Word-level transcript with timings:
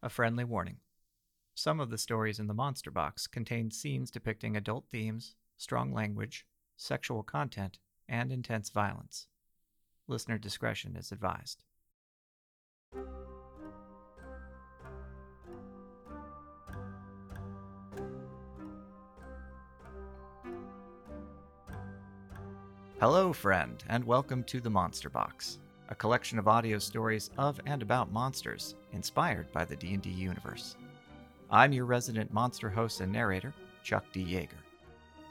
A 0.00 0.08
friendly 0.08 0.44
warning. 0.44 0.76
Some 1.56 1.80
of 1.80 1.90
the 1.90 1.98
stories 1.98 2.38
in 2.38 2.46
the 2.46 2.54
Monster 2.54 2.92
Box 2.92 3.26
contain 3.26 3.72
scenes 3.72 4.12
depicting 4.12 4.56
adult 4.56 4.86
themes, 4.86 5.34
strong 5.56 5.92
language, 5.92 6.46
sexual 6.76 7.24
content, 7.24 7.80
and 8.08 8.30
intense 8.30 8.70
violence. 8.70 9.26
Listener 10.06 10.38
discretion 10.38 10.94
is 10.94 11.10
advised. 11.10 11.64
Hello, 23.00 23.32
friend, 23.32 23.82
and 23.88 24.04
welcome 24.04 24.44
to 24.44 24.60
the 24.60 24.70
Monster 24.70 25.10
Box, 25.10 25.58
a 25.88 25.96
collection 25.96 26.38
of 26.38 26.46
audio 26.46 26.78
stories 26.78 27.30
of 27.36 27.60
and 27.66 27.82
about 27.82 28.12
monsters 28.12 28.76
inspired 28.92 29.50
by 29.52 29.64
the 29.64 29.76
D&D 29.76 30.08
universe. 30.10 30.76
I'm 31.50 31.72
your 31.72 31.84
resident 31.84 32.32
monster 32.32 32.68
host 32.68 33.00
and 33.00 33.12
narrator, 33.12 33.54
Chuck 33.82 34.04
D. 34.12 34.20
Yager. 34.20 34.56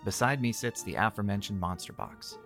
Beside 0.06 0.42
me 0.42 0.52
sits 0.52 0.84
the 0.84 0.96
aforementioned 0.96 1.60
Monster 1.60 1.94
Box, 1.94 2.38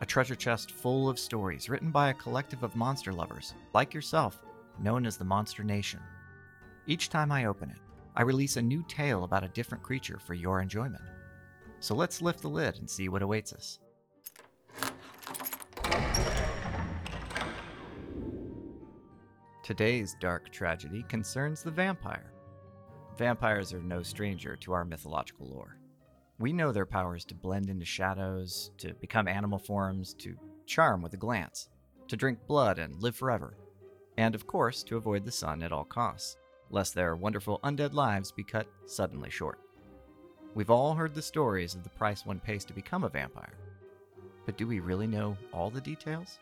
a 0.00 0.06
treasure 0.06 0.34
chest 0.34 0.72
full 0.72 1.08
of 1.08 1.18
stories 1.18 1.68
written 1.68 1.90
by 1.90 2.10
a 2.10 2.14
collective 2.14 2.62
of 2.62 2.74
monster 2.76 3.12
lovers, 3.12 3.54
like 3.74 3.92
yourself, 3.92 4.42
known 4.78 5.04
as 5.04 5.16
the 5.16 5.24
Monster 5.24 5.62
Nation. 5.62 6.00
Each 6.86 7.08
time 7.08 7.30
I 7.30 7.44
open 7.44 7.70
it, 7.70 7.78
I 8.16 8.22
release 8.22 8.56
a 8.56 8.62
new 8.62 8.84
tale 8.88 9.24
about 9.24 9.44
a 9.44 9.48
different 9.48 9.84
creature 9.84 10.18
for 10.18 10.34
your 10.34 10.60
enjoyment. 10.60 11.04
So 11.80 11.94
let's 11.94 12.22
lift 12.22 12.42
the 12.42 12.48
lid 12.48 12.78
and 12.78 12.88
see 12.88 13.08
what 13.08 13.22
awaits 13.22 13.52
us. 13.52 13.78
Today's 19.70 20.16
dark 20.18 20.50
tragedy 20.50 21.04
concerns 21.08 21.62
the 21.62 21.70
vampire. 21.70 22.32
Vampires 23.16 23.72
are 23.72 23.80
no 23.80 24.02
stranger 24.02 24.56
to 24.56 24.72
our 24.72 24.84
mythological 24.84 25.46
lore. 25.46 25.76
We 26.40 26.52
know 26.52 26.72
their 26.72 26.84
powers 26.84 27.24
to 27.26 27.36
blend 27.36 27.70
into 27.70 27.84
shadows, 27.84 28.72
to 28.78 28.94
become 28.94 29.28
animal 29.28 29.60
forms, 29.60 30.12
to 30.14 30.34
charm 30.66 31.02
with 31.02 31.14
a 31.14 31.18
glance, 31.18 31.68
to 32.08 32.16
drink 32.16 32.40
blood 32.48 32.80
and 32.80 33.00
live 33.00 33.14
forever, 33.14 33.56
and 34.18 34.34
of 34.34 34.44
course, 34.44 34.82
to 34.82 34.96
avoid 34.96 35.24
the 35.24 35.30
sun 35.30 35.62
at 35.62 35.70
all 35.70 35.84
costs, 35.84 36.36
lest 36.70 36.96
their 36.96 37.14
wonderful 37.14 37.60
undead 37.62 37.94
lives 37.94 38.32
be 38.32 38.42
cut 38.42 38.66
suddenly 38.86 39.30
short. 39.30 39.60
We've 40.56 40.70
all 40.70 40.94
heard 40.94 41.14
the 41.14 41.22
stories 41.22 41.76
of 41.76 41.84
the 41.84 41.90
price 41.90 42.26
one 42.26 42.40
pays 42.40 42.64
to 42.64 42.74
become 42.74 43.04
a 43.04 43.08
vampire. 43.08 43.54
But 44.46 44.56
do 44.56 44.66
we 44.66 44.80
really 44.80 45.06
know 45.06 45.36
all 45.52 45.70
the 45.70 45.80
details? 45.80 46.40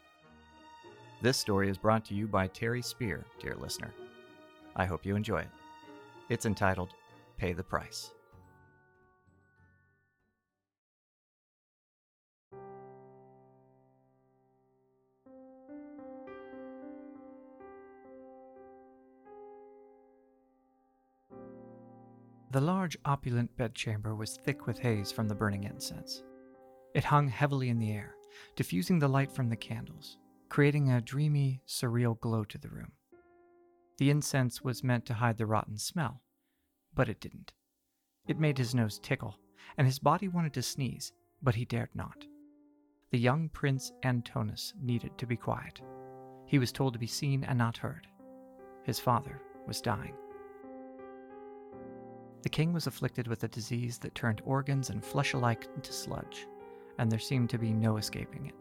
This 1.21 1.37
story 1.37 1.69
is 1.69 1.77
brought 1.77 2.05
to 2.07 2.15
you 2.15 2.29
by 2.29 2.47
Terry 2.47 2.81
Spier, 2.81 3.25
dear 3.41 3.57
listener. 3.57 3.93
I 4.77 4.85
hope 4.85 5.05
you 5.05 5.17
enjoy 5.17 5.41
it. 5.41 5.51
It's 6.29 6.47
entitled 6.47 6.91
Pay 7.39 7.55
the 7.55 7.65
Price. 7.65 8.13
The 22.53 22.61
large, 22.61 22.97
opulent 23.05 23.57
bedchamber 23.57 24.15
was 24.15 24.37
thick 24.37 24.69
with 24.69 24.79
haze 24.79 25.11
from 25.11 25.27
the 25.27 25.35
burning 25.35 25.65
incense. 25.65 26.23
It 26.95 27.03
hung 27.03 27.27
heavily 27.27 27.71
in 27.71 27.81
the 27.81 27.93
air, 27.93 28.15
diffusing 28.55 29.01
the 29.01 29.09
light 29.09 29.33
from 29.33 29.49
the 29.49 29.57
candles, 29.57 30.17
creating 30.49 30.91
a 30.91 31.01
dreamy, 31.01 31.63
surreal 31.67 32.19
glow 32.21 32.45
to 32.45 32.59
the 32.59 32.69
room. 32.69 32.93
The 33.99 34.11
incense 34.11 34.63
was 34.63 34.85
meant 34.85 35.07
to 35.07 35.15
hide 35.15 35.39
the 35.39 35.47
rotten 35.47 35.77
smell, 35.77 36.23
but 36.95 37.09
it 37.09 37.21
didn't. 37.21 37.53
It 38.27 38.39
made 38.39 38.59
his 38.59 38.75
nose 38.75 38.99
tickle, 38.99 39.39
and 39.77 39.87
his 39.87 39.99
body 39.99 40.29
wanted 40.29 40.55
to 40.55 40.63
sneeze, 40.63 41.13
but 41.43 41.55
he 41.55 41.65
dared 41.65 41.91
not. 41.95 42.27
The 43.11 43.19
young 43.19 43.49
Prince 43.49 43.93
Antonis 44.05 44.75
needed 44.81 45.17
to 45.19 45.27
be 45.27 45.37
quiet. 45.37 45.81
He 46.47 46.59
was 46.59 46.73
told 46.73 46.93
to 46.93 46.99
be 46.99 47.07
seen 47.07 47.45
and 47.45 47.59
not 47.59 47.77
heard. 47.77 48.07
His 48.85 48.99
father 48.99 49.41
was 49.67 49.81
dying. 49.81 50.15
The 52.43 52.49
king 52.49 52.73
was 52.73 52.87
afflicted 52.87 53.27
with 53.27 53.45
a 53.45 53.49
disease 53.49 53.99
that 53.99 54.15
turned 54.15 54.43
organs 54.45 54.91
and 54.91 55.05
flesh 55.05 55.35
alike 55.35 55.67
into 55.75 55.93
sludge, 55.93 56.47
and 56.99 57.11
there 57.11 57.19
seemed 57.19 57.51
to 57.51 57.59
be 57.59 57.73
no 57.73 57.97
escaping 57.97 58.47
it. 58.47 58.55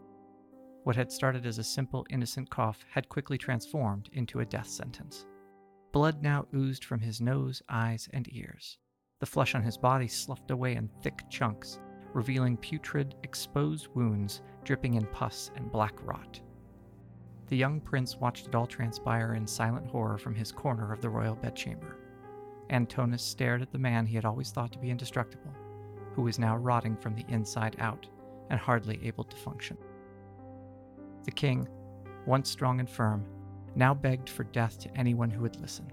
What 0.84 0.96
had 0.96 1.12
started 1.12 1.44
as 1.44 1.58
a 1.58 1.64
simple, 1.64 2.06
innocent 2.10 2.50
cough 2.50 2.84
had 2.90 3.08
quickly 3.08 3.36
transformed 3.36 4.08
into 4.12 4.40
a 4.40 4.46
death 4.46 4.68
sentence. 4.68 5.26
Blood 5.92 6.22
now 6.22 6.46
oozed 6.54 6.84
from 6.84 7.00
his 7.00 7.20
nose, 7.20 7.62
eyes, 7.68 8.08
and 8.12 8.26
ears. 8.32 8.78
The 9.20 9.26
flesh 9.26 9.54
on 9.54 9.62
his 9.62 9.76
body 9.76 10.08
sloughed 10.08 10.50
away 10.50 10.76
in 10.76 10.88
thick 11.02 11.22
chunks, 11.28 11.80
revealing 12.14 12.56
putrid, 12.56 13.16
exposed 13.22 13.88
wounds 13.94 14.42
dripping 14.64 14.94
in 14.94 15.06
pus 15.06 15.50
and 15.56 15.72
black 15.72 15.94
rot. 16.04 16.40
The 17.48 17.56
young 17.56 17.80
prince 17.80 18.16
watched 18.16 18.46
it 18.46 18.54
all 18.54 18.66
transpire 18.66 19.34
in 19.34 19.46
silent 19.46 19.86
horror 19.86 20.18
from 20.18 20.34
his 20.34 20.52
corner 20.52 20.92
of 20.92 21.00
the 21.00 21.10
royal 21.10 21.34
bedchamber. 21.34 21.96
Antonis 22.70 23.20
stared 23.22 23.62
at 23.62 23.72
the 23.72 23.78
man 23.78 24.06
he 24.06 24.14
had 24.14 24.26
always 24.26 24.50
thought 24.50 24.72
to 24.72 24.78
be 24.78 24.90
indestructible, 24.90 25.54
who 26.14 26.22
was 26.22 26.38
now 26.38 26.56
rotting 26.56 26.96
from 26.96 27.14
the 27.14 27.24
inside 27.28 27.76
out 27.78 28.06
and 28.50 28.60
hardly 28.60 29.00
able 29.02 29.24
to 29.24 29.36
function. 29.36 29.78
The 31.28 31.32
king, 31.32 31.68
once 32.24 32.48
strong 32.48 32.80
and 32.80 32.88
firm, 32.88 33.26
now 33.74 33.92
begged 33.92 34.30
for 34.30 34.44
death 34.44 34.78
to 34.78 34.96
anyone 34.96 35.28
who 35.28 35.42
would 35.42 35.60
listen. 35.60 35.92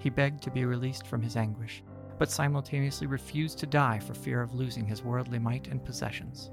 He 0.00 0.10
begged 0.10 0.42
to 0.42 0.50
be 0.50 0.64
released 0.64 1.06
from 1.06 1.22
his 1.22 1.36
anguish, 1.36 1.84
but 2.18 2.28
simultaneously 2.28 3.06
refused 3.06 3.58
to 3.58 3.66
die 3.66 4.00
for 4.00 4.14
fear 4.14 4.42
of 4.42 4.54
losing 4.54 4.84
his 4.84 5.04
worldly 5.04 5.38
might 5.38 5.68
and 5.68 5.84
possessions. 5.84 6.50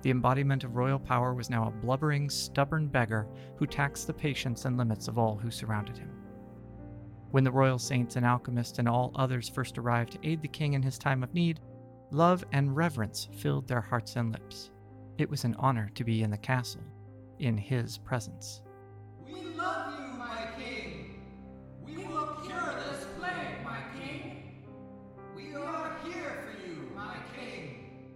The 0.00 0.10
embodiment 0.12 0.64
of 0.64 0.76
royal 0.76 0.98
power 0.98 1.34
was 1.34 1.50
now 1.50 1.68
a 1.68 1.70
blubbering, 1.70 2.30
stubborn 2.30 2.88
beggar 2.88 3.26
who 3.56 3.66
taxed 3.66 4.06
the 4.06 4.14
patience 4.14 4.64
and 4.64 4.78
limits 4.78 5.06
of 5.06 5.18
all 5.18 5.36
who 5.36 5.50
surrounded 5.50 5.98
him. 5.98 6.10
When 7.32 7.44
the 7.44 7.52
royal 7.52 7.78
saints 7.78 8.16
and 8.16 8.24
alchemists 8.24 8.78
and 8.78 8.88
all 8.88 9.12
others 9.14 9.46
first 9.46 9.76
arrived 9.76 10.12
to 10.12 10.26
aid 10.26 10.40
the 10.40 10.48
king 10.48 10.72
in 10.72 10.82
his 10.82 10.96
time 10.96 11.22
of 11.22 11.34
need, 11.34 11.60
love 12.10 12.42
and 12.52 12.74
reverence 12.74 13.28
filled 13.30 13.68
their 13.68 13.82
hearts 13.82 14.16
and 14.16 14.32
lips. 14.32 14.70
It 15.18 15.28
was 15.28 15.44
an 15.44 15.54
honor 15.58 15.90
to 15.96 16.02
be 16.02 16.22
in 16.22 16.30
the 16.30 16.38
castle, 16.38 16.80
in 17.38 17.56
his 17.56 17.98
presence. 17.98 18.62
We 19.24 19.42
love 19.54 19.98
you, 19.98 20.06
my 20.18 20.48
king. 20.58 21.22
We 21.82 21.98
will 21.98 22.38
cure 22.44 22.74
this 22.88 23.06
plague, 23.18 23.64
my 23.64 23.80
king. 24.00 24.64
We 25.34 25.54
are 25.54 25.96
here 26.04 26.44
for 26.44 26.66
you, 26.66 26.90
my 26.94 27.16
king. 27.38 28.10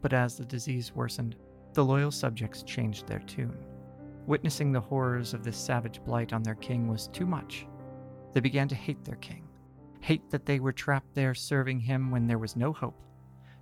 But 0.00 0.12
as 0.12 0.36
the 0.36 0.44
disease 0.44 0.94
worsened, 0.94 1.36
the 1.72 1.84
loyal 1.84 2.10
subjects 2.10 2.62
changed 2.62 3.06
their 3.06 3.20
tune. 3.20 3.56
Witnessing 4.26 4.72
the 4.72 4.80
horrors 4.80 5.34
of 5.34 5.44
this 5.44 5.56
savage 5.56 6.02
blight 6.04 6.32
on 6.32 6.42
their 6.42 6.54
king 6.54 6.88
was 6.88 7.08
too 7.08 7.26
much. 7.26 7.66
They 8.32 8.40
began 8.40 8.68
to 8.68 8.74
hate 8.74 9.04
their 9.04 9.16
king, 9.16 9.46
hate 10.00 10.30
that 10.30 10.46
they 10.46 10.60
were 10.60 10.72
trapped 10.72 11.14
there 11.14 11.34
serving 11.34 11.80
him 11.80 12.10
when 12.10 12.26
there 12.26 12.38
was 12.38 12.56
no 12.56 12.72
hope. 12.72 13.00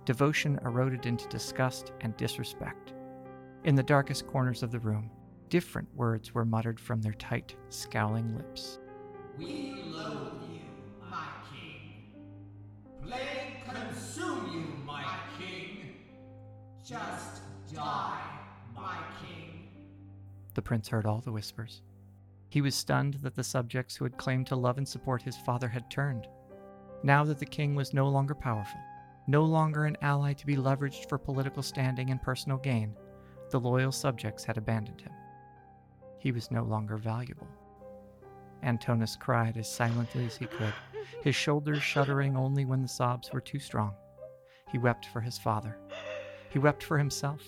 Devotion 0.05 0.59
eroded 0.65 1.05
into 1.05 1.27
disgust 1.27 1.91
and 2.01 2.15
disrespect. 2.17 2.93
In 3.63 3.75
the 3.75 3.83
darkest 3.83 4.27
corners 4.27 4.61
of 4.61 4.71
the 4.71 4.79
room, 4.79 5.09
different 5.47 5.87
words 5.95 6.33
were 6.33 6.43
muttered 6.43 6.77
from 6.77 7.01
their 7.01 7.13
tight, 7.13 7.55
scowling 7.69 8.35
lips. 8.35 8.77
We 9.37 9.81
loathe 9.85 10.33
you, 10.51 10.59
my 11.09 11.27
king. 11.49 12.11
Plague 13.01 13.63
consume 13.65 14.51
you, 14.53 14.83
my 14.85 15.05
king. 15.39 15.95
Just 16.83 17.41
die, 17.73 18.19
my 18.75 18.97
king. 19.25 19.69
The 20.55 20.61
prince 20.61 20.89
heard 20.89 21.05
all 21.05 21.21
the 21.21 21.31
whispers. 21.31 21.83
He 22.49 22.59
was 22.59 22.75
stunned 22.75 23.13
that 23.21 23.33
the 23.33 23.45
subjects 23.45 23.95
who 23.95 24.03
had 24.03 24.17
claimed 24.17 24.47
to 24.47 24.57
love 24.57 24.77
and 24.77 24.87
support 24.87 25.21
his 25.21 25.37
father 25.37 25.69
had 25.69 25.89
turned. 25.89 26.27
Now 27.01 27.23
that 27.23 27.39
the 27.39 27.45
king 27.45 27.75
was 27.75 27.93
no 27.93 28.09
longer 28.09 28.35
powerful, 28.35 28.81
no 29.27 29.45
longer 29.45 29.85
an 29.85 29.95
ally 30.01 30.33
to 30.33 30.45
be 30.45 30.57
leveraged 30.57 31.07
for 31.07 31.17
political 31.17 31.63
standing 31.63 32.09
and 32.09 32.21
personal 32.21 32.57
gain, 32.57 32.93
the 33.53 33.59
loyal 33.59 33.91
subjects 33.91 34.43
had 34.43 34.57
abandoned 34.57 34.99
him. 34.99 35.11
He 36.17 36.31
was 36.31 36.49
no 36.49 36.63
longer 36.63 36.97
valuable. 36.97 37.47
Antonis 38.63 39.15
cried 39.15 39.57
as 39.57 39.71
silently 39.71 40.25
as 40.25 40.35
he 40.35 40.47
could, 40.47 40.73
his 41.21 41.35
shoulders 41.35 41.83
shuddering 41.83 42.35
only 42.35 42.65
when 42.65 42.81
the 42.81 42.87
sobs 42.87 43.31
were 43.31 43.39
too 43.39 43.59
strong. 43.59 43.93
He 44.71 44.79
wept 44.79 45.05
for 45.05 45.21
his 45.21 45.37
father. 45.37 45.77
He 46.49 46.57
wept 46.57 46.81
for 46.81 46.97
himself. 46.97 47.47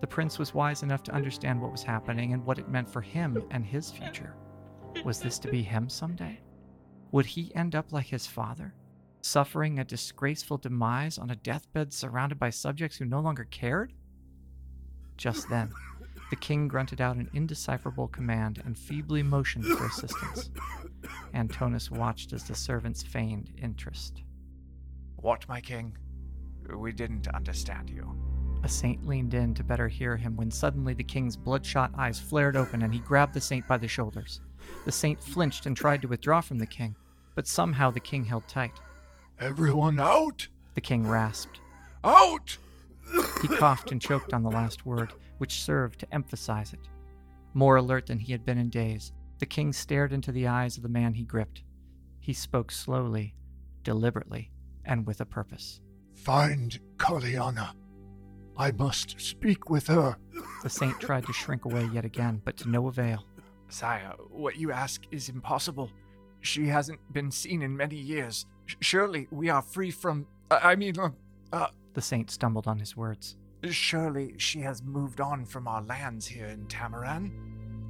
The 0.00 0.06
prince 0.06 0.38
was 0.38 0.54
wise 0.54 0.82
enough 0.82 1.02
to 1.02 1.14
understand 1.14 1.60
what 1.60 1.72
was 1.72 1.82
happening 1.82 2.32
and 2.32 2.42
what 2.46 2.58
it 2.58 2.70
meant 2.70 2.88
for 2.88 3.02
him 3.02 3.42
and 3.50 3.66
his 3.66 3.90
future. 3.90 4.34
Was 5.04 5.20
this 5.20 5.38
to 5.40 5.48
be 5.48 5.62
him 5.62 5.90
someday? 5.90 6.40
Would 7.12 7.26
he 7.26 7.54
end 7.54 7.74
up 7.74 7.92
like 7.92 8.06
his 8.06 8.26
father, 8.26 8.72
suffering 9.20 9.78
a 9.78 9.84
disgraceful 9.84 10.56
demise 10.56 11.18
on 11.18 11.30
a 11.30 11.36
deathbed 11.36 11.92
surrounded 11.92 12.38
by 12.38 12.48
subjects 12.48 12.96
who 12.96 13.04
no 13.04 13.20
longer 13.20 13.44
cared? 13.44 13.92
Just 15.18 15.48
then, 15.48 15.72
the 16.30 16.36
king 16.36 16.68
grunted 16.68 17.00
out 17.00 17.16
an 17.16 17.28
indecipherable 17.34 18.06
command 18.08 18.62
and 18.64 18.78
feebly 18.78 19.22
motioned 19.22 19.64
for 19.64 19.86
assistance. 19.86 20.50
Antonis 21.34 21.90
watched 21.90 22.32
as 22.32 22.44
the 22.44 22.54
servants 22.54 23.02
feigned 23.02 23.50
interest. 23.60 24.22
What, 25.16 25.48
my 25.48 25.60
king? 25.60 25.98
We 26.72 26.92
didn't 26.92 27.26
understand 27.28 27.90
you. 27.90 28.16
A 28.62 28.68
saint 28.68 29.06
leaned 29.06 29.34
in 29.34 29.54
to 29.54 29.64
better 29.64 29.88
hear 29.88 30.16
him 30.16 30.36
when 30.36 30.50
suddenly 30.50 30.94
the 30.94 31.04
king's 31.04 31.36
bloodshot 31.36 31.90
eyes 31.98 32.20
flared 32.20 32.56
open 32.56 32.82
and 32.82 32.94
he 32.94 33.00
grabbed 33.00 33.34
the 33.34 33.40
saint 33.40 33.66
by 33.66 33.76
the 33.76 33.88
shoulders. 33.88 34.40
The 34.84 34.92
saint 34.92 35.20
flinched 35.20 35.66
and 35.66 35.76
tried 35.76 36.02
to 36.02 36.08
withdraw 36.08 36.40
from 36.40 36.58
the 36.58 36.66
king, 36.66 36.94
but 37.34 37.48
somehow 37.48 37.90
the 37.90 38.00
king 38.00 38.24
held 38.24 38.46
tight. 38.46 38.78
Everyone 39.40 39.98
out! 39.98 40.46
The 40.74 40.80
king 40.80 41.08
rasped. 41.08 41.60
Out! 42.04 42.58
He 43.42 43.48
coughed 43.48 43.92
and 43.92 44.00
choked 44.00 44.32
on 44.32 44.42
the 44.42 44.50
last 44.50 44.84
word, 44.84 45.12
which 45.38 45.62
served 45.62 46.00
to 46.00 46.14
emphasize 46.14 46.72
it. 46.72 46.88
More 47.54 47.76
alert 47.76 48.06
than 48.06 48.18
he 48.18 48.32
had 48.32 48.44
been 48.44 48.58
in 48.58 48.68
days, 48.68 49.12
the 49.38 49.46
king 49.46 49.72
stared 49.72 50.12
into 50.12 50.32
the 50.32 50.48
eyes 50.48 50.76
of 50.76 50.82
the 50.82 50.88
man 50.88 51.14
he 51.14 51.24
gripped. 51.24 51.62
He 52.20 52.32
spoke 52.32 52.70
slowly, 52.70 53.34
deliberately, 53.84 54.50
and 54.84 55.06
with 55.06 55.20
a 55.20 55.24
purpose. 55.24 55.80
Find 56.14 56.78
Kaliana. 56.96 57.70
I 58.56 58.72
must 58.72 59.20
speak 59.20 59.70
with 59.70 59.86
her. 59.86 60.16
The 60.62 60.68
saint 60.68 60.98
tried 61.00 61.26
to 61.26 61.32
shrink 61.32 61.64
away 61.64 61.88
yet 61.92 62.04
again, 62.04 62.42
but 62.44 62.56
to 62.58 62.68
no 62.68 62.88
avail. 62.88 63.24
Sire, 63.68 64.14
what 64.30 64.56
you 64.56 64.72
ask 64.72 65.02
is 65.12 65.28
impossible. 65.28 65.90
She 66.40 66.66
hasn't 66.66 67.00
been 67.12 67.30
seen 67.30 67.62
in 67.62 67.76
many 67.76 67.96
years. 67.96 68.46
Surely 68.80 69.28
we 69.30 69.48
are 69.48 69.62
free 69.62 69.90
from. 69.90 70.26
I 70.50 70.74
mean, 70.74 70.98
uh, 70.98 71.10
uh, 71.52 71.68
The 71.98 72.02
saint 72.02 72.30
stumbled 72.30 72.68
on 72.68 72.78
his 72.78 72.96
words. 72.96 73.34
surely 73.70 74.36
she 74.38 74.60
has 74.60 74.84
moved 74.84 75.20
on 75.20 75.44
from 75.44 75.66
our 75.66 75.82
lands 75.82 76.28
here 76.28 76.46
in 76.46 76.64
Tamaran. 76.66 77.32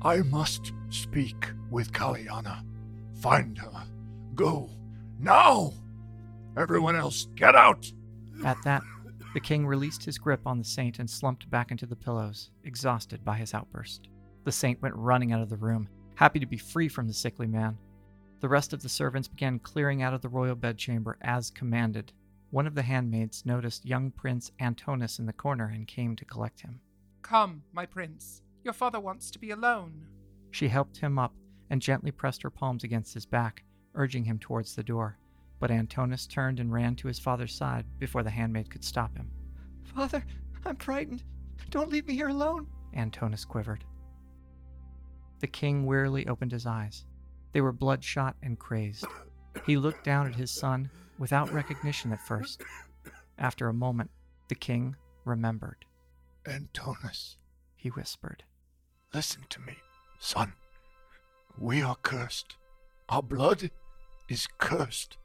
I 0.00 0.22
must 0.22 0.72
speak 0.88 1.50
with 1.70 1.92
Kaliana. 1.92 2.64
Find 3.20 3.58
her. 3.58 3.84
Go. 4.34 4.70
Now! 5.20 5.74
Everyone 6.56 6.96
else, 6.96 7.26
get 7.34 7.54
out! 7.54 7.92
At 8.46 8.56
that, 8.64 8.80
the 9.34 9.40
king 9.40 9.66
released 9.66 10.06
his 10.06 10.16
grip 10.16 10.40
on 10.46 10.56
the 10.56 10.64
saint 10.64 11.00
and 11.00 11.10
slumped 11.10 11.50
back 11.50 11.70
into 11.70 11.84
the 11.84 11.94
pillows, 11.94 12.50
exhausted 12.64 13.22
by 13.26 13.36
his 13.36 13.52
outburst. 13.52 14.08
The 14.44 14.52
saint 14.52 14.80
went 14.80 14.96
running 14.96 15.32
out 15.32 15.42
of 15.42 15.50
the 15.50 15.58
room, 15.58 15.86
happy 16.14 16.38
to 16.38 16.46
be 16.46 16.56
free 16.56 16.88
from 16.88 17.08
the 17.08 17.12
sickly 17.12 17.46
man. 17.46 17.76
The 18.40 18.48
rest 18.48 18.72
of 18.72 18.80
the 18.80 18.88
servants 18.88 19.28
began 19.28 19.58
clearing 19.58 20.00
out 20.00 20.14
of 20.14 20.22
the 20.22 20.30
royal 20.30 20.56
bedchamber 20.56 21.18
as 21.20 21.50
commanded. 21.50 22.14
One 22.50 22.66
of 22.66 22.74
the 22.74 22.82
handmaids 22.82 23.44
noticed 23.44 23.84
young 23.84 24.10
Prince 24.10 24.52
Antonis 24.58 25.18
in 25.18 25.26
the 25.26 25.32
corner 25.34 25.66
and 25.66 25.86
came 25.86 26.16
to 26.16 26.24
collect 26.24 26.60
him. 26.60 26.80
Come, 27.20 27.62
my 27.72 27.84
prince. 27.84 28.42
Your 28.64 28.72
father 28.72 28.98
wants 28.98 29.30
to 29.30 29.38
be 29.38 29.50
alone. 29.50 30.06
She 30.50 30.68
helped 30.68 30.96
him 30.96 31.18
up 31.18 31.34
and 31.68 31.82
gently 31.82 32.10
pressed 32.10 32.42
her 32.42 32.50
palms 32.50 32.84
against 32.84 33.12
his 33.12 33.26
back, 33.26 33.64
urging 33.94 34.24
him 34.24 34.38
towards 34.38 34.74
the 34.74 34.82
door. 34.82 35.18
But 35.60 35.70
Antonis 35.70 36.26
turned 36.26 36.58
and 36.58 36.72
ran 36.72 36.96
to 36.96 37.08
his 37.08 37.18
father's 37.18 37.54
side 37.54 37.84
before 37.98 38.22
the 38.22 38.30
handmaid 38.30 38.70
could 38.70 38.84
stop 38.84 39.14
him. 39.14 39.30
Father, 39.82 40.24
I'm 40.64 40.76
frightened. 40.76 41.24
Don't 41.68 41.90
leave 41.90 42.06
me 42.06 42.14
here 42.14 42.28
alone. 42.28 42.66
Antonis 42.96 43.46
quivered. 43.46 43.84
The 45.40 45.48
king 45.48 45.84
wearily 45.84 46.26
opened 46.26 46.52
his 46.52 46.64
eyes. 46.64 47.04
They 47.52 47.60
were 47.60 47.72
bloodshot 47.72 48.36
and 48.42 48.58
crazed. 48.58 49.06
He 49.66 49.76
looked 49.76 50.04
down 50.04 50.26
at 50.26 50.34
his 50.34 50.50
son 50.50 50.90
without 51.18 51.52
recognition 51.52 52.12
at 52.12 52.20
first. 52.26 52.62
After 53.38 53.68
a 53.68 53.74
moment, 53.74 54.10
the 54.48 54.54
king 54.54 54.96
remembered. 55.24 55.84
Antonis, 56.44 57.36
He 57.76 57.88
whispered. 57.90 58.44
listen 59.14 59.42
to 59.50 59.60
me, 59.60 59.76
son. 60.18 60.52
We 61.58 61.82
are 61.82 61.96
cursed. 61.96 62.56
Our 63.08 63.22
blood 63.22 63.70
is 64.28 64.46
cursed. 64.58 65.16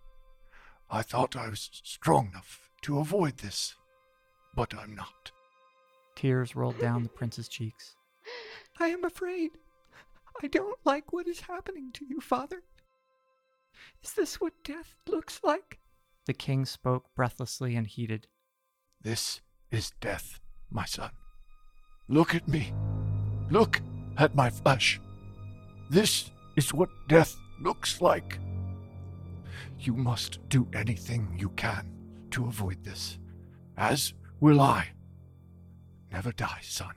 I 0.89 1.01
thought 1.01 1.35
I 1.35 1.49
was 1.49 1.69
strong 1.83 2.29
enough 2.29 2.69
to 2.83 2.99
avoid 2.99 3.37
this, 3.37 3.75
but 4.55 4.73
I'm 4.75 4.95
not. 4.95 5.31
Tears 6.15 6.55
rolled 6.55 6.79
down 6.79 7.03
the 7.03 7.09
prince's 7.09 7.47
cheeks. 7.47 7.95
I 8.79 8.87
am 8.87 9.03
afraid. 9.03 9.51
I 10.41 10.47
don't 10.47 10.79
like 10.85 11.11
what 11.13 11.27
is 11.27 11.41
happening 11.41 11.91
to 11.93 12.05
you, 12.05 12.19
father. 12.21 12.63
Is 14.03 14.13
this 14.13 14.39
what 14.41 14.53
death 14.63 14.95
looks 15.07 15.39
like? 15.43 15.79
The 16.25 16.33
king 16.33 16.65
spoke 16.65 17.13
breathlessly 17.15 17.75
and 17.75 17.85
heated. 17.85 18.27
This 19.01 19.41
is 19.71 19.91
death, 19.99 20.39
my 20.69 20.85
son. 20.85 21.11
Look 22.07 22.33
at 22.33 22.47
me. 22.47 22.73
Look 23.49 23.81
at 24.17 24.35
my 24.35 24.49
flesh. 24.49 25.01
This 25.89 26.31
is 26.55 26.73
what 26.73 26.89
death 27.07 27.35
looks 27.59 28.01
like. 28.01 28.39
You 29.79 29.95
must 29.95 30.39
do 30.47 30.67
anything 30.73 31.35
you 31.37 31.49
can 31.49 31.85
to 32.31 32.45
avoid 32.45 32.83
this, 32.83 33.19
as 33.77 34.13
will 34.39 34.61
I. 34.61 34.91
Never 36.11 36.31
die, 36.31 36.59
son. 36.61 36.95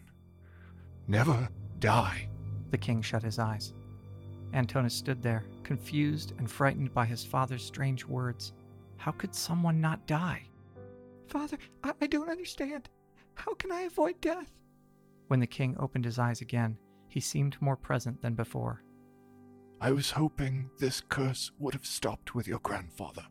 Never 1.08 1.48
die. 1.78 2.28
The 2.70 2.78
king 2.78 3.02
shut 3.02 3.22
his 3.22 3.38
eyes. 3.38 3.72
Antonis 4.54 4.92
stood 4.92 5.22
there, 5.22 5.44
confused 5.64 6.32
and 6.38 6.50
frightened 6.50 6.94
by 6.94 7.06
his 7.06 7.24
father's 7.24 7.64
strange 7.64 8.04
words. 8.04 8.52
How 8.96 9.12
could 9.12 9.34
someone 9.34 9.80
not 9.80 10.06
die? 10.06 10.48
Father, 11.28 11.58
I, 11.82 11.92
I 12.00 12.06
don't 12.06 12.30
understand. 12.30 12.88
How 13.34 13.54
can 13.54 13.70
I 13.72 13.82
avoid 13.82 14.20
death? 14.20 14.52
When 15.28 15.40
the 15.40 15.46
king 15.46 15.76
opened 15.78 16.04
his 16.04 16.18
eyes 16.18 16.40
again, 16.40 16.78
he 17.08 17.20
seemed 17.20 17.60
more 17.60 17.76
present 17.76 18.22
than 18.22 18.34
before. 18.34 18.82
I 19.80 19.92
was 19.92 20.10
hoping 20.12 20.70
this 20.78 21.00
curse 21.00 21.50
would 21.58 21.74
have 21.74 21.84
stopped 21.86 22.34
with 22.34 22.48
your 22.48 22.60
grandfather, 22.60 23.26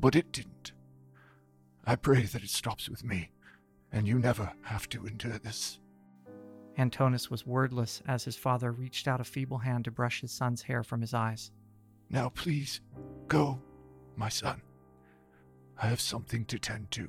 but 0.00 0.16
it 0.16 0.32
didn't. 0.32 0.72
I 1.84 1.96
pray 1.96 2.22
that 2.22 2.42
it 2.42 2.50
stops 2.50 2.88
with 2.88 3.04
me, 3.04 3.30
and 3.90 4.06
you 4.06 4.18
never 4.18 4.52
have 4.62 4.88
to 4.90 5.06
endure 5.06 5.38
this. 5.38 5.78
Antonis 6.78 7.30
was 7.30 7.46
wordless 7.46 8.02
as 8.06 8.24
his 8.24 8.36
father 8.36 8.72
reached 8.72 9.06
out 9.06 9.20
a 9.20 9.24
feeble 9.24 9.58
hand 9.58 9.84
to 9.84 9.90
brush 9.90 10.22
his 10.22 10.32
son's 10.32 10.62
hair 10.62 10.82
from 10.82 11.00
his 11.02 11.12
eyes. 11.12 11.50
Now, 12.08 12.30
please, 12.30 12.80
go, 13.28 13.60
my 14.16 14.28
son. 14.28 14.62
I 15.80 15.86
have 15.86 16.00
something 16.00 16.44
to 16.46 16.58
tend 16.58 16.90
to. 16.92 17.08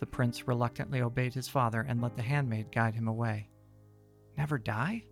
The 0.00 0.06
prince 0.06 0.46
reluctantly 0.46 1.00
obeyed 1.00 1.34
his 1.34 1.48
father 1.48 1.84
and 1.88 2.00
let 2.00 2.16
the 2.16 2.22
handmaid 2.22 2.70
guide 2.70 2.94
him 2.94 3.08
away. 3.08 3.48
Never 4.36 4.58
die? 4.58 5.04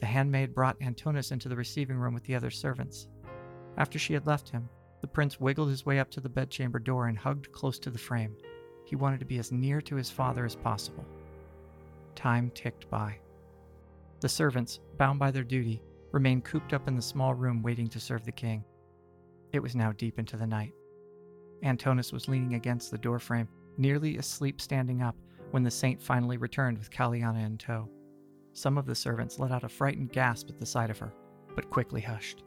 The 0.00 0.06
handmaid 0.06 0.54
brought 0.54 0.78
Antonis 0.80 1.32
into 1.32 1.48
the 1.48 1.56
receiving 1.56 1.96
room 1.96 2.14
with 2.14 2.24
the 2.24 2.34
other 2.34 2.50
servants. 2.50 3.08
After 3.76 3.98
she 3.98 4.12
had 4.12 4.26
left 4.26 4.50
him, 4.50 4.68
the 5.00 5.06
prince 5.06 5.40
wiggled 5.40 5.70
his 5.70 5.86
way 5.86 5.98
up 5.98 6.10
to 6.10 6.20
the 6.20 6.28
bedchamber 6.28 6.78
door 6.78 7.06
and 7.06 7.16
hugged 7.16 7.52
close 7.52 7.78
to 7.78 7.90
the 7.90 7.98
frame. 7.98 8.36
He 8.84 8.96
wanted 8.96 9.20
to 9.20 9.26
be 9.26 9.38
as 9.38 9.52
near 9.52 9.80
to 9.82 9.96
his 9.96 10.10
father 10.10 10.44
as 10.44 10.56
possible. 10.56 11.04
Time 12.14 12.50
ticked 12.54 12.90
by. 12.90 13.18
The 14.20 14.28
servants, 14.28 14.80
bound 14.96 15.18
by 15.18 15.30
their 15.30 15.44
duty, 15.44 15.80
remained 16.12 16.44
cooped 16.44 16.72
up 16.72 16.88
in 16.88 16.96
the 16.96 17.02
small 17.02 17.34
room 17.34 17.62
waiting 17.62 17.86
to 17.88 18.00
serve 18.00 18.24
the 18.24 18.32
king. 18.32 18.64
It 19.52 19.60
was 19.60 19.74
now 19.74 19.92
deep 19.92 20.18
into 20.18 20.36
the 20.36 20.46
night. 20.46 20.72
Antonis 21.62 22.12
was 22.12 22.28
leaning 22.28 22.54
against 22.54 22.90
the 22.90 22.98
doorframe, 22.98 23.48
nearly 23.76 24.18
asleep 24.18 24.60
standing 24.60 25.02
up, 25.02 25.16
when 25.50 25.62
the 25.62 25.70
saint 25.70 26.02
finally 26.02 26.36
returned 26.36 26.78
with 26.78 26.90
Kaliana 26.90 27.44
in 27.44 27.56
tow. 27.56 27.88
Some 28.52 28.76
of 28.76 28.86
the 28.86 28.94
servants 28.94 29.38
let 29.38 29.50
out 29.50 29.64
a 29.64 29.68
frightened 29.68 30.12
gasp 30.12 30.50
at 30.50 30.58
the 30.58 30.66
sight 30.66 30.90
of 30.90 30.98
her, 30.98 31.14
but 31.54 31.70
quickly 31.70 32.00
hushed. 32.00 32.44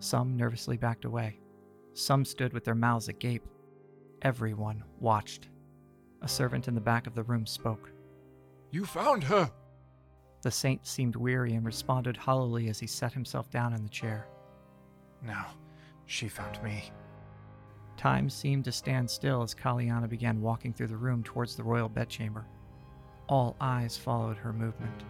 Some 0.00 0.36
nervously 0.36 0.76
backed 0.76 1.04
away. 1.04 1.40
Some 1.92 2.24
stood 2.24 2.52
with 2.52 2.64
their 2.64 2.74
mouths 2.74 3.08
agape. 3.08 3.46
Everyone 4.22 4.82
watched. 4.98 5.48
A 6.22 6.28
servant 6.28 6.66
in 6.66 6.74
the 6.74 6.80
back 6.80 7.06
of 7.06 7.14
the 7.14 7.22
room 7.22 7.46
spoke. 7.46 7.92
You 8.70 8.84
found 8.84 9.22
her! 9.24 9.50
The 10.42 10.50
saint 10.50 10.86
seemed 10.86 11.16
weary 11.16 11.54
and 11.54 11.64
responded 11.64 12.16
hollowly 12.16 12.68
as 12.68 12.80
he 12.80 12.86
set 12.86 13.12
himself 13.12 13.50
down 13.50 13.72
in 13.72 13.82
the 13.82 13.88
chair. 13.88 14.26
No, 15.22 15.44
she 16.06 16.28
found 16.28 16.62
me. 16.62 16.90
Time 17.96 18.28
seemed 18.28 18.64
to 18.64 18.72
stand 18.72 19.08
still 19.08 19.42
as 19.42 19.54
Kaliana 19.54 20.08
began 20.08 20.40
walking 20.40 20.72
through 20.72 20.88
the 20.88 20.96
room 20.96 21.22
towards 21.22 21.56
the 21.56 21.62
royal 21.62 21.88
bedchamber. 21.88 22.46
All 23.28 23.56
eyes 23.60 23.96
followed 23.96 24.36
her 24.36 24.52
movement. 24.52 25.04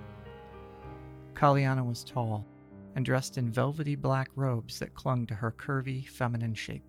Kaliana 1.34 1.84
was 1.84 2.04
tall 2.04 2.46
and 2.94 3.04
dressed 3.04 3.38
in 3.38 3.50
velvety 3.50 3.96
black 3.96 4.30
robes 4.36 4.78
that 4.78 4.94
clung 4.94 5.26
to 5.26 5.34
her 5.34 5.50
curvy, 5.50 6.06
feminine 6.06 6.54
shape. 6.54 6.84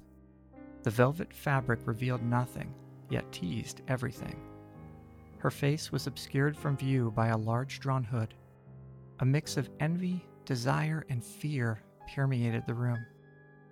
The 0.83 0.91
velvet 0.91 1.33
fabric 1.33 1.79
revealed 1.85 2.21
nothing, 2.21 2.71
yet 3.09 3.31
teased 3.31 3.81
everything. 3.87 4.39
Her 5.39 5.49
face 5.49 5.91
was 5.91 6.05
obscured 6.05 6.55
from 6.55 6.77
view 6.77 7.11
by 7.15 7.27
a 7.27 7.37
large 7.37 7.79
drawn 7.79 8.03
hood. 8.03 8.35
A 9.19 9.25
mix 9.25 9.57
of 9.57 9.69
envy, 9.79 10.27
desire, 10.45 11.05
and 11.09 11.23
fear 11.23 11.81
permeated 12.13 12.63
the 12.67 12.73
room. 12.75 13.03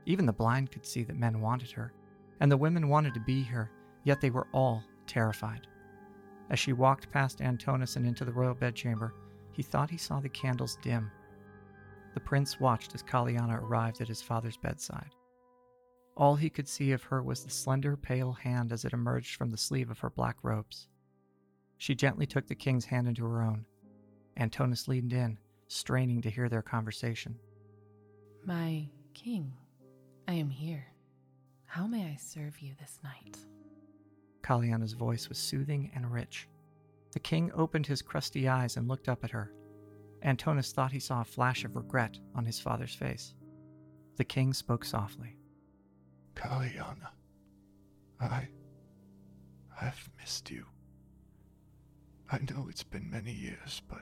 Even 0.06 0.26
the 0.26 0.34
blind 0.34 0.72
could 0.72 0.86
see 0.86 1.04
that 1.04 1.16
men 1.18 1.40
wanted 1.42 1.72
her, 1.72 1.94
and 2.40 2.52
the 2.52 2.58
women 2.58 2.90
wanted 2.90 3.14
to 3.14 3.20
be 3.22 3.44
her, 3.44 3.72
yet 4.04 4.20
they 4.20 4.30
were 4.30 4.48
all 4.52 4.84
terrified. 5.08 5.68
As 6.50 6.60
she 6.60 6.74
walked 6.74 7.12
past 7.12 7.40
Antonis 7.40 7.96
and 7.96 8.06
into 8.06 8.26
the 8.26 8.34
royal 8.34 8.54
bedchamber, 8.54 9.14
he 9.52 9.64
thought 9.64 9.90
he 9.90 9.98
saw 9.98 10.20
the 10.20 10.30
candles 10.30 10.78
dim. 10.82 11.10
the 12.14 12.20
prince 12.20 12.60
watched 12.60 12.94
as 12.94 13.02
Kaliana 13.02 13.60
arrived 13.62 14.02
at 14.02 14.08
his 14.08 14.22
father's 14.22 14.58
bedside. 14.58 15.16
All 16.16 16.36
he 16.36 16.50
could 16.50 16.68
see 16.68 16.92
of 16.92 17.02
her 17.04 17.24
was 17.24 17.44
the 17.44 17.50
slender, 17.50 17.98
pale 17.98 18.34
hand 18.34 18.72
as 18.72 18.86
it 18.86 18.94
emerged 18.94 19.36
from 19.36 19.50
the 19.50 19.58
sleeve 19.58 19.90
of 19.90 20.00
her 20.00 20.12
black 20.12 20.38
robes. 20.44 20.88
She 21.78 21.96
gently 21.96 22.28
took 22.28 22.48
the 22.48 22.56
king's 22.56 22.86
hand 22.86 23.08
into 23.08 23.26
her 23.26 23.42
own. 23.42 23.66
Antonis 24.38 24.88
leaned 24.88 25.14
in, 25.14 25.40
straining 25.68 26.22
to 26.22 26.30
hear 26.30 26.50
their 26.50 26.62
conversation. 26.62 27.40
My 28.46 28.88
king, 29.14 29.54
I 30.28 30.34
am 30.34 30.50
here. 30.50 30.86
How 31.66 31.86
may 31.88 32.06
I 32.06 32.18
serve 32.20 32.60
you 32.60 32.74
this 32.80 33.00
night? 33.04 33.38
Kaliana's 34.42 34.94
voice 34.94 35.30
was 35.30 35.38
soothing 35.38 35.92
and 35.96 36.12
rich. 36.12 36.48
The 37.12 37.20
king 37.20 37.52
opened 37.54 37.88
his 37.88 38.02
crusty 38.02 38.48
eyes 38.48 38.78
and 38.78 38.88
looked 38.88 39.10
up 39.10 39.24
at 39.24 39.32
her. 39.32 39.54
Antonis 40.24 40.72
thought 40.72 40.92
he 40.92 41.00
saw 41.00 41.22
a 41.22 41.26
flash 41.26 41.66
of 41.66 41.76
regret 41.76 42.18
on 42.36 42.46
his 42.46 42.60
father's 42.60 42.96
face. 42.96 43.34
The 44.16 44.24
king 44.24 44.54
spoke 44.54 44.86
softly. 44.86 45.38
Kaliana, 46.36 47.10
I 48.20 48.48
have 49.76 50.10
missed 50.20 50.50
you. 50.50 50.66
I 52.32 52.40
know 52.50 52.68
it's 52.70 52.84
been 52.84 53.12
many 53.12 53.34
years, 53.34 53.82
but 53.90 54.02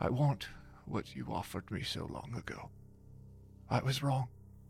I 0.00 0.08
want 0.08 0.48
what 0.86 1.14
you 1.14 1.26
offered 1.30 1.70
me 1.70 1.82
so 1.82 2.06
long 2.06 2.34
ago. 2.36 2.70
I 3.70 3.80
was 3.82 4.02
wrong. 4.02 4.26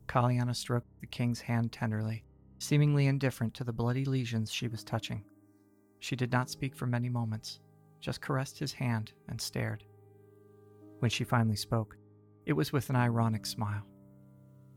Kaliana 0.09 0.54
stroked 0.54 1.00
the 1.00 1.07
king's 1.07 1.40
hand 1.40 1.73
tenderly, 1.73 2.23
seemingly 2.59 3.07
indifferent 3.07 3.54
to 3.54 3.64
the 3.64 3.73
bloody 3.73 4.04
lesions 4.04 4.52
she 4.52 4.69
was 4.69 4.85
touching. 4.85 5.25
She 6.00 6.16
did 6.16 6.30
not 6.30 6.50
speak 6.50 6.75
for 6.75 6.87
many 6.87 7.09
moments, 7.09 7.61
just 8.00 8.21
caressed 8.21 8.59
his 8.59 8.73
hand 8.73 9.12
and 9.28 9.40
stared. 9.40 9.85
When 10.99 11.11
she 11.11 11.25
finally 11.25 11.57
spoke, 11.57 11.97
it 12.45 12.52
was 12.52 12.73
with 12.73 12.90
an 12.90 12.97
ironic 12.97 13.47
smile. 13.47 13.87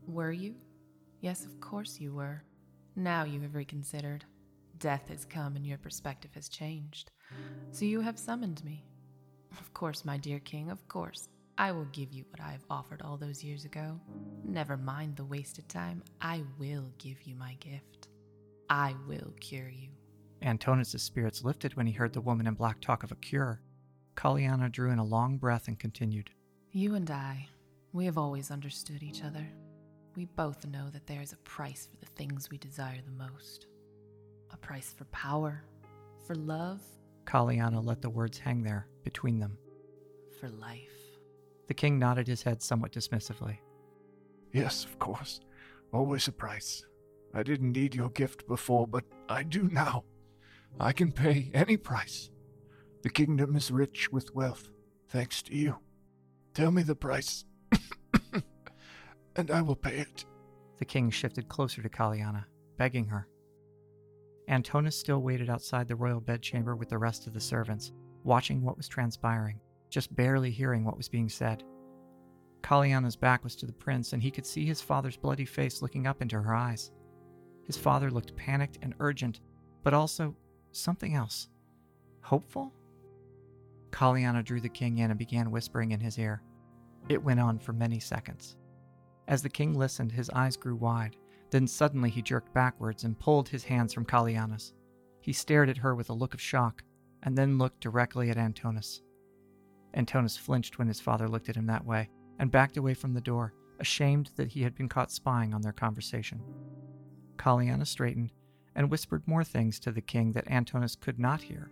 Were 0.06 0.32
you? 0.32 0.54
Yes, 1.20 1.44
of 1.44 1.60
course 1.60 2.00
you 2.00 2.14
were. 2.14 2.44
Now 2.96 3.24
you 3.24 3.40
have 3.42 3.54
reconsidered. 3.54 4.24
Death 4.78 5.08
has 5.08 5.24
come 5.24 5.56
and 5.56 5.66
your 5.66 5.78
perspective 5.78 6.30
has 6.34 6.48
changed. 6.48 7.10
So 7.72 7.84
you 7.84 8.00
have 8.00 8.18
summoned 8.18 8.64
me. 8.64 8.84
Of 9.60 9.72
course, 9.74 10.04
my 10.04 10.16
dear 10.16 10.40
king, 10.40 10.70
of 10.70 10.86
course. 10.88 11.28
I 11.56 11.72
will 11.72 11.86
give 11.86 12.12
you 12.12 12.24
what 12.30 12.40
I 12.40 12.50
have 12.52 12.64
offered 12.68 13.00
all 13.02 13.16
those 13.16 13.44
years 13.44 13.64
ago. 13.64 14.00
Never 14.44 14.76
mind 14.76 15.16
the 15.16 15.24
wasted 15.24 15.68
time. 15.68 16.02
I 16.20 16.42
will 16.58 16.90
give 16.98 17.22
you 17.22 17.36
my 17.36 17.54
gift. 17.60 18.08
I 18.68 18.94
will 19.06 19.32
cure 19.40 19.68
you. 19.68 19.90
Antonis' 20.42 20.98
spirits 21.00 21.44
lifted 21.44 21.76
when 21.76 21.86
he 21.86 21.92
heard 21.92 22.12
the 22.12 22.20
woman 22.20 22.46
in 22.46 22.54
black 22.54 22.80
talk 22.80 23.02
of 23.02 23.12
a 23.12 23.16
cure. 23.16 23.60
Kaliana 24.16 24.70
drew 24.70 24.90
in 24.90 24.98
a 24.98 25.04
long 25.04 25.36
breath 25.38 25.68
and 25.68 25.78
continued. 25.78 26.30
You 26.72 26.94
and 26.96 27.10
I, 27.10 27.48
we 27.92 28.04
have 28.06 28.18
always 28.18 28.50
understood 28.50 29.02
each 29.02 29.22
other. 29.22 29.46
We 30.16 30.24
both 30.26 30.66
know 30.66 30.90
that 30.90 31.06
there 31.06 31.22
is 31.22 31.32
a 31.32 31.36
price 31.38 31.88
for 31.90 31.96
the 32.04 32.10
things 32.12 32.50
we 32.50 32.58
desire 32.58 32.98
the 33.04 33.24
most 33.24 33.66
a 34.52 34.56
price 34.56 34.92
for 34.96 35.04
power, 35.06 35.64
for 36.26 36.36
love, 36.36 36.80
Kaliana 37.26 37.84
let 37.84 38.00
the 38.00 38.10
words 38.10 38.38
hang 38.38 38.62
there 38.62 38.86
between 39.02 39.38
them. 39.40 39.58
for 40.40 40.48
life. 40.48 41.03
The 41.66 41.74
king 41.74 41.98
nodded 41.98 42.26
his 42.26 42.42
head 42.42 42.62
somewhat 42.62 42.92
dismissively. 42.92 43.58
Yes, 44.52 44.84
of 44.84 44.98
course. 44.98 45.40
Always 45.92 46.28
a 46.28 46.32
price. 46.32 46.84
I 47.32 47.42
didn't 47.42 47.72
need 47.72 47.94
your 47.94 48.10
gift 48.10 48.46
before, 48.46 48.86
but 48.86 49.04
I 49.28 49.42
do 49.42 49.68
now. 49.70 50.04
I 50.78 50.92
can 50.92 51.12
pay 51.12 51.50
any 51.54 51.76
price. 51.76 52.30
The 53.02 53.10
kingdom 53.10 53.54
is 53.56 53.70
rich 53.70 54.10
with 54.10 54.34
wealth, 54.34 54.70
thanks 55.08 55.42
to 55.42 55.54
you. 55.54 55.76
Tell 56.54 56.70
me 56.70 56.82
the 56.82 56.94
price, 56.94 57.44
and 59.36 59.50
I 59.50 59.60
will 59.62 59.76
pay 59.76 59.98
it. 59.98 60.24
The 60.78 60.84
king 60.84 61.10
shifted 61.10 61.48
closer 61.48 61.82
to 61.82 61.88
Kaliana, 61.88 62.44
begging 62.78 63.06
her. 63.06 63.28
Antonis 64.48 64.94
still 64.94 65.20
waited 65.20 65.50
outside 65.50 65.88
the 65.88 65.96
royal 65.96 66.20
bedchamber 66.20 66.76
with 66.76 66.88
the 66.88 66.98
rest 66.98 67.26
of 67.26 67.34
the 67.34 67.40
servants, 67.40 67.92
watching 68.22 68.62
what 68.62 68.76
was 68.76 68.88
transpiring, 68.88 69.60
just 69.94 70.14
barely 70.16 70.50
hearing 70.50 70.84
what 70.84 70.96
was 70.96 71.08
being 71.08 71.28
said. 71.28 71.62
Kaliana's 72.64 73.14
back 73.14 73.44
was 73.44 73.54
to 73.54 73.64
the 73.64 73.72
prince, 73.72 74.12
and 74.12 74.20
he 74.20 74.30
could 74.32 74.44
see 74.44 74.66
his 74.66 74.80
father's 74.80 75.16
bloody 75.16 75.44
face 75.44 75.82
looking 75.82 76.08
up 76.08 76.20
into 76.20 76.42
her 76.42 76.52
eyes. 76.52 76.90
His 77.62 77.76
father 77.76 78.10
looked 78.10 78.34
panicked 78.34 78.80
and 78.82 78.96
urgent, 78.98 79.38
but 79.84 79.94
also 79.94 80.34
something 80.72 81.14
else. 81.14 81.48
Hopeful? 82.22 82.72
Kaliana 83.92 84.44
drew 84.44 84.60
the 84.60 84.68
king 84.68 84.98
in 84.98 85.10
and 85.10 85.18
began 85.18 85.52
whispering 85.52 85.92
in 85.92 86.00
his 86.00 86.18
ear. 86.18 86.42
It 87.08 87.22
went 87.22 87.38
on 87.38 87.60
for 87.60 87.72
many 87.72 88.00
seconds. 88.00 88.56
As 89.28 89.42
the 89.42 89.48
king 89.48 89.74
listened, 89.74 90.10
his 90.10 90.28
eyes 90.30 90.56
grew 90.56 90.74
wide. 90.74 91.14
Then 91.52 91.68
suddenly 91.68 92.10
he 92.10 92.20
jerked 92.20 92.52
backwards 92.52 93.04
and 93.04 93.16
pulled 93.16 93.48
his 93.48 93.62
hands 93.62 93.92
from 93.92 94.06
Kaliana's. 94.06 94.72
He 95.20 95.32
stared 95.32 95.68
at 95.68 95.78
her 95.78 95.94
with 95.94 96.10
a 96.10 96.14
look 96.14 96.34
of 96.34 96.40
shock, 96.40 96.82
and 97.22 97.38
then 97.38 97.58
looked 97.58 97.80
directly 97.80 98.30
at 98.30 98.36
Antonis. 98.36 99.00
Antonis 99.96 100.38
flinched 100.38 100.78
when 100.78 100.88
his 100.88 101.00
father 101.00 101.28
looked 101.28 101.48
at 101.48 101.56
him 101.56 101.66
that 101.66 101.84
way, 101.84 102.08
and 102.38 102.50
backed 102.50 102.76
away 102.76 102.94
from 102.94 103.14
the 103.14 103.20
door, 103.20 103.54
ashamed 103.80 104.30
that 104.36 104.48
he 104.48 104.62
had 104.62 104.74
been 104.74 104.88
caught 104.88 105.12
spying 105.12 105.54
on 105.54 105.62
their 105.62 105.72
conversation. 105.72 106.40
Kaliana 107.36 107.86
straightened 107.86 108.32
and 108.74 108.90
whispered 108.90 109.26
more 109.26 109.44
things 109.44 109.78
to 109.80 109.92
the 109.92 110.00
king 110.00 110.32
that 110.32 110.46
Antonis 110.46 110.98
could 110.98 111.18
not 111.18 111.42
hear. 111.42 111.70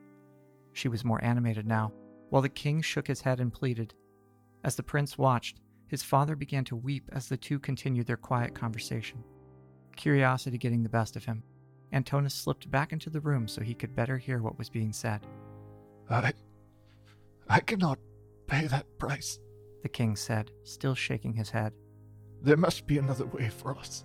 She 0.73 0.89
was 0.89 1.05
more 1.05 1.23
animated 1.25 1.67
now, 1.67 1.93
while 2.31 2.43
the 2.43 2.49
king 2.49 2.81
shook 2.81 3.07
his 3.07 3.21
head 3.21 3.41
and 3.41 3.53
pleaded. 3.53 3.95
As 4.65 4.77
the 4.77 4.83
prince 4.83 5.19
watched, 5.19 5.61
his 5.89 6.03
father 6.03 6.37
began 6.37 6.65
to 6.65 6.77
weep 6.77 7.11
as 7.13 7.29
the 7.29 7.37
two 7.37 7.59
continued 7.59 8.07
their 8.07 8.17
quiet 8.17 8.55
conversation. 8.55 9.23
Curiosity 9.97 10.59
getting 10.59 10.83
the 10.83 10.89
best 10.89 11.17
of 11.17 11.25
him, 11.25 11.43
Antonis 11.93 12.33
slipped 12.33 12.71
back 12.71 12.93
into 12.93 13.11
the 13.11 13.21
room 13.21 13.47
so 13.47 13.61
he 13.61 13.75
could 13.75 13.95
better 13.95 14.17
hear 14.17 14.41
what 14.41 14.59
was 14.59 14.71
being 14.71 14.93
said. 14.93 15.27
I. 16.09 16.33
I 17.49 17.61
cannot 17.61 17.99
pay 18.53 18.67
that 18.67 18.87
price. 18.99 19.41
The 19.83 19.89
king 19.89 20.15
said, 20.15 20.51
still 20.63 20.95
shaking 20.95 21.33
his 21.33 21.49
head. 21.49 21.73
There 22.43 22.59
must 22.59 22.87
be 22.87 22.99
another 22.99 23.25
way 23.25 23.49
for 23.49 23.77
us. 23.77 24.05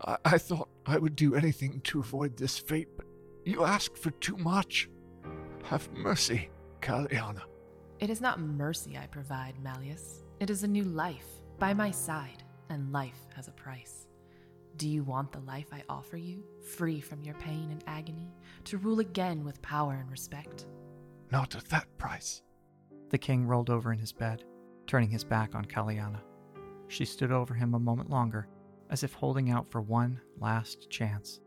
I, 0.00 0.16
I 0.24 0.38
thought 0.38 0.70
I 0.86 0.96
would 0.96 1.14
do 1.14 1.34
anything 1.34 1.82
to 1.84 2.00
avoid 2.00 2.36
this 2.36 2.58
fate, 2.58 2.88
but 2.96 3.06
you 3.44 3.64
ask 3.64 3.94
for 3.94 4.10
too 4.12 4.38
much. 4.38 4.88
Have 5.64 5.92
mercy, 5.92 6.48
Kaliana. 6.80 7.42
It 8.00 8.08
is 8.08 8.22
not 8.22 8.40
mercy 8.40 8.96
I 8.96 9.06
provide, 9.06 9.62
Malleus. 9.62 10.24
It 10.40 10.48
is 10.48 10.62
a 10.62 10.68
new 10.68 10.84
life 10.84 11.28
by 11.58 11.74
my 11.74 11.90
side, 11.90 12.42
and 12.70 12.90
life 12.90 13.26
has 13.36 13.48
a 13.48 13.52
price. 13.52 14.06
Do 14.78 14.88
you 14.88 15.04
want 15.04 15.30
the 15.30 15.40
life 15.40 15.68
I 15.72 15.84
offer 15.90 16.16
you, 16.16 16.42
free 16.76 17.00
from 17.00 17.22
your 17.22 17.34
pain 17.34 17.68
and 17.70 17.84
agony, 17.86 18.32
to 18.64 18.78
rule 18.78 19.00
again 19.00 19.44
with 19.44 19.60
power 19.60 19.92
and 19.92 20.10
respect? 20.10 20.66
Not 21.30 21.54
at 21.54 21.68
that 21.68 21.86
price. 21.98 22.42
The 23.10 23.18
king 23.18 23.46
rolled 23.46 23.70
over 23.70 23.92
in 23.92 23.98
his 23.98 24.12
bed, 24.12 24.44
turning 24.86 25.10
his 25.10 25.24
back 25.24 25.54
on 25.54 25.64
Kaliana. 25.64 26.20
She 26.88 27.04
stood 27.04 27.32
over 27.32 27.54
him 27.54 27.74
a 27.74 27.78
moment 27.78 28.10
longer, 28.10 28.48
as 28.90 29.02
if 29.02 29.12
holding 29.12 29.50
out 29.50 29.70
for 29.70 29.80
one 29.80 30.20
last 30.38 30.90
chance. 30.90 31.40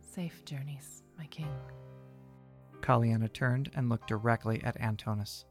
Safe 0.00 0.44
journeys, 0.44 1.02
my 1.16 1.26
king. 1.26 1.54
Kaliana 2.80 3.32
turned 3.32 3.70
and 3.74 3.88
looked 3.88 4.08
directly 4.08 4.62
at 4.64 4.80
Antonis. 4.80 5.44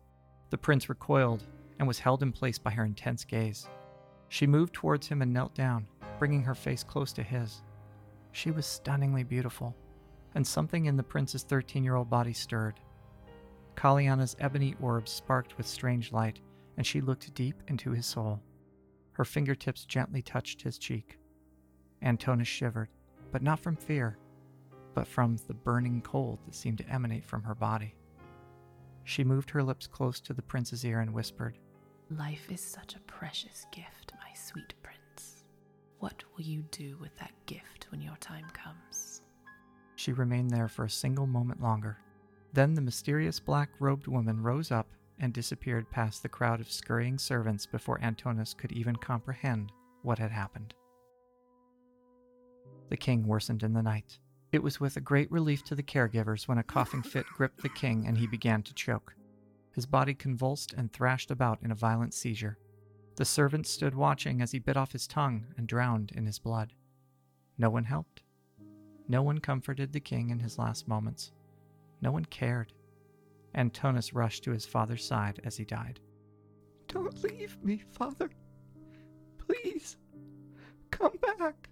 The 0.49 0.57
prince 0.57 0.89
recoiled 0.89 1.43
and 1.79 1.87
was 1.87 1.99
held 1.99 2.23
in 2.23 2.31
place 2.31 2.57
by 2.57 2.71
her 2.71 2.85
intense 2.85 3.23
gaze. 3.23 3.67
She 4.29 4.47
moved 4.47 4.73
towards 4.73 5.07
him 5.07 5.21
and 5.21 5.31
knelt 5.31 5.53
down, 5.53 5.87
bringing 6.19 6.43
her 6.43 6.55
face 6.55 6.83
close 6.83 7.13
to 7.13 7.23
his. 7.23 7.61
She 8.31 8.51
was 8.51 8.65
stunningly 8.65 9.23
beautiful, 9.23 9.75
and 10.35 10.45
something 10.45 10.85
in 10.85 10.97
the 10.97 11.03
prince's 11.03 11.43
13 11.43 11.83
year 11.83 11.95
old 11.95 12.09
body 12.09 12.33
stirred. 12.33 12.79
Kaliana's 13.77 14.35
ebony 14.39 14.75
orbs 14.81 15.11
sparked 15.11 15.55
with 15.55 15.67
strange 15.67 16.11
light, 16.11 16.39
and 16.77 16.85
she 16.85 16.99
looked 16.99 17.31
deep 17.35 17.61
into 17.67 17.91
his 17.91 18.07
soul. 18.07 18.41
Her 19.13 19.23
fingertips 19.23 19.85
gently 19.85 20.23
touched 20.23 20.63
his 20.63 20.79
cheek. 20.79 21.19
Antonis 22.01 22.47
shivered, 22.47 22.89
but 23.31 23.43
not 23.43 23.59
from 23.59 23.75
fear, 23.75 24.17
but 24.95 25.07
from 25.07 25.37
the 25.47 25.53
burning 25.53 26.01
cold 26.01 26.39
that 26.45 26.55
seemed 26.55 26.79
to 26.79 26.89
emanate 26.89 27.23
from 27.23 27.43
her 27.43 27.53
body. 27.53 27.93
She 29.03 29.23
moved 29.23 29.51
her 29.51 29.63
lips 29.63 29.85
close 29.85 30.19
to 30.21 30.33
the 30.33 30.41
prince's 30.41 30.83
ear 30.83 31.01
and 31.01 31.13
whispered, 31.13 31.59
Life 32.09 32.51
is 32.51 32.61
such 32.61 32.95
a 32.95 32.99
precious 33.01 33.67
gift, 33.71 34.11
my 34.19 34.33
sweet 34.33 34.73
prince. 34.81 35.43
What 35.99 36.23
will 36.33 36.43
you 36.43 36.63
do 36.71 36.97
with 36.99 37.15
that 37.17 37.33
gift 37.45 37.87
when 37.91 38.01
your 38.01 38.17
time 38.17 38.45
comes? 38.53 39.21
She 39.95 40.13
remained 40.13 40.49
there 40.49 40.67
for 40.67 40.85
a 40.85 40.89
single 40.89 41.27
moment 41.27 41.61
longer. 41.61 41.97
Then 42.57 42.73
the 42.73 42.81
mysterious 42.81 43.39
black 43.39 43.69
robed 43.79 44.07
woman 44.07 44.41
rose 44.41 44.71
up 44.71 44.87
and 45.19 45.31
disappeared 45.31 45.91
past 45.91 46.23
the 46.23 46.29
crowd 46.29 46.59
of 46.59 46.71
scurrying 46.71 47.19
servants 47.19 47.67
before 47.67 47.99
Antonis 47.99 48.57
could 48.57 48.71
even 48.71 48.95
comprehend 48.95 49.71
what 50.01 50.17
had 50.17 50.31
happened. 50.31 50.73
The 52.89 52.97
king 52.97 53.27
worsened 53.27 53.61
in 53.61 53.73
the 53.73 53.83
night. 53.83 54.17
It 54.51 54.63
was 54.63 54.79
with 54.79 54.97
a 54.97 55.01
great 55.01 55.31
relief 55.31 55.63
to 55.65 55.75
the 55.75 55.83
caregivers 55.83 56.47
when 56.47 56.57
a 56.57 56.63
coughing 56.63 57.03
fit 57.03 57.27
gripped 57.27 57.61
the 57.61 57.69
king 57.69 58.07
and 58.07 58.17
he 58.17 58.25
began 58.25 58.63
to 58.63 58.73
choke. 58.73 59.13
His 59.75 59.85
body 59.85 60.15
convulsed 60.15 60.73
and 60.73 60.91
thrashed 60.91 61.29
about 61.29 61.61
in 61.61 61.69
a 61.69 61.75
violent 61.75 62.15
seizure. 62.15 62.57
The 63.17 63.25
servants 63.25 63.69
stood 63.69 63.93
watching 63.93 64.41
as 64.41 64.51
he 64.51 64.57
bit 64.57 64.77
off 64.77 64.93
his 64.93 65.05
tongue 65.05 65.45
and 65.57 65.67
drowned 65.67 66.11
in 66.15 66.25
his 66.25 66.39
blood. 66.39 66.73
No 67.55 67.69
one 67.69 67.83
helped. 67.83 68.23
No 69.07 69.21
one 69.21 69.41
comforted 69.41 69.93
the 69.93 69.99
king 69.99 70.31
in 70.31 70.39
his 70.39 70.57
last 70.57 70.87
moments. 70.87 71.33
No 72.01 72.11
one 72.11 72.25
cared. 72.25 72.73
Antonis 73.55 74.13
rushed 74.13 74.43
to 74.43 74.51
his 74.51 74.65
father's 74.65 75.05
side 75.05 75.41
as 75.43 75.57
he 75.57 75.65
died. 75.65 75.99
Don't 76.87 77.23
leave 77.23 77.57
me, 77.63 77.83
father. 77.91 78.29
Please, 79.37 79.97
come 80.91 81.17
back. 81.21 81.69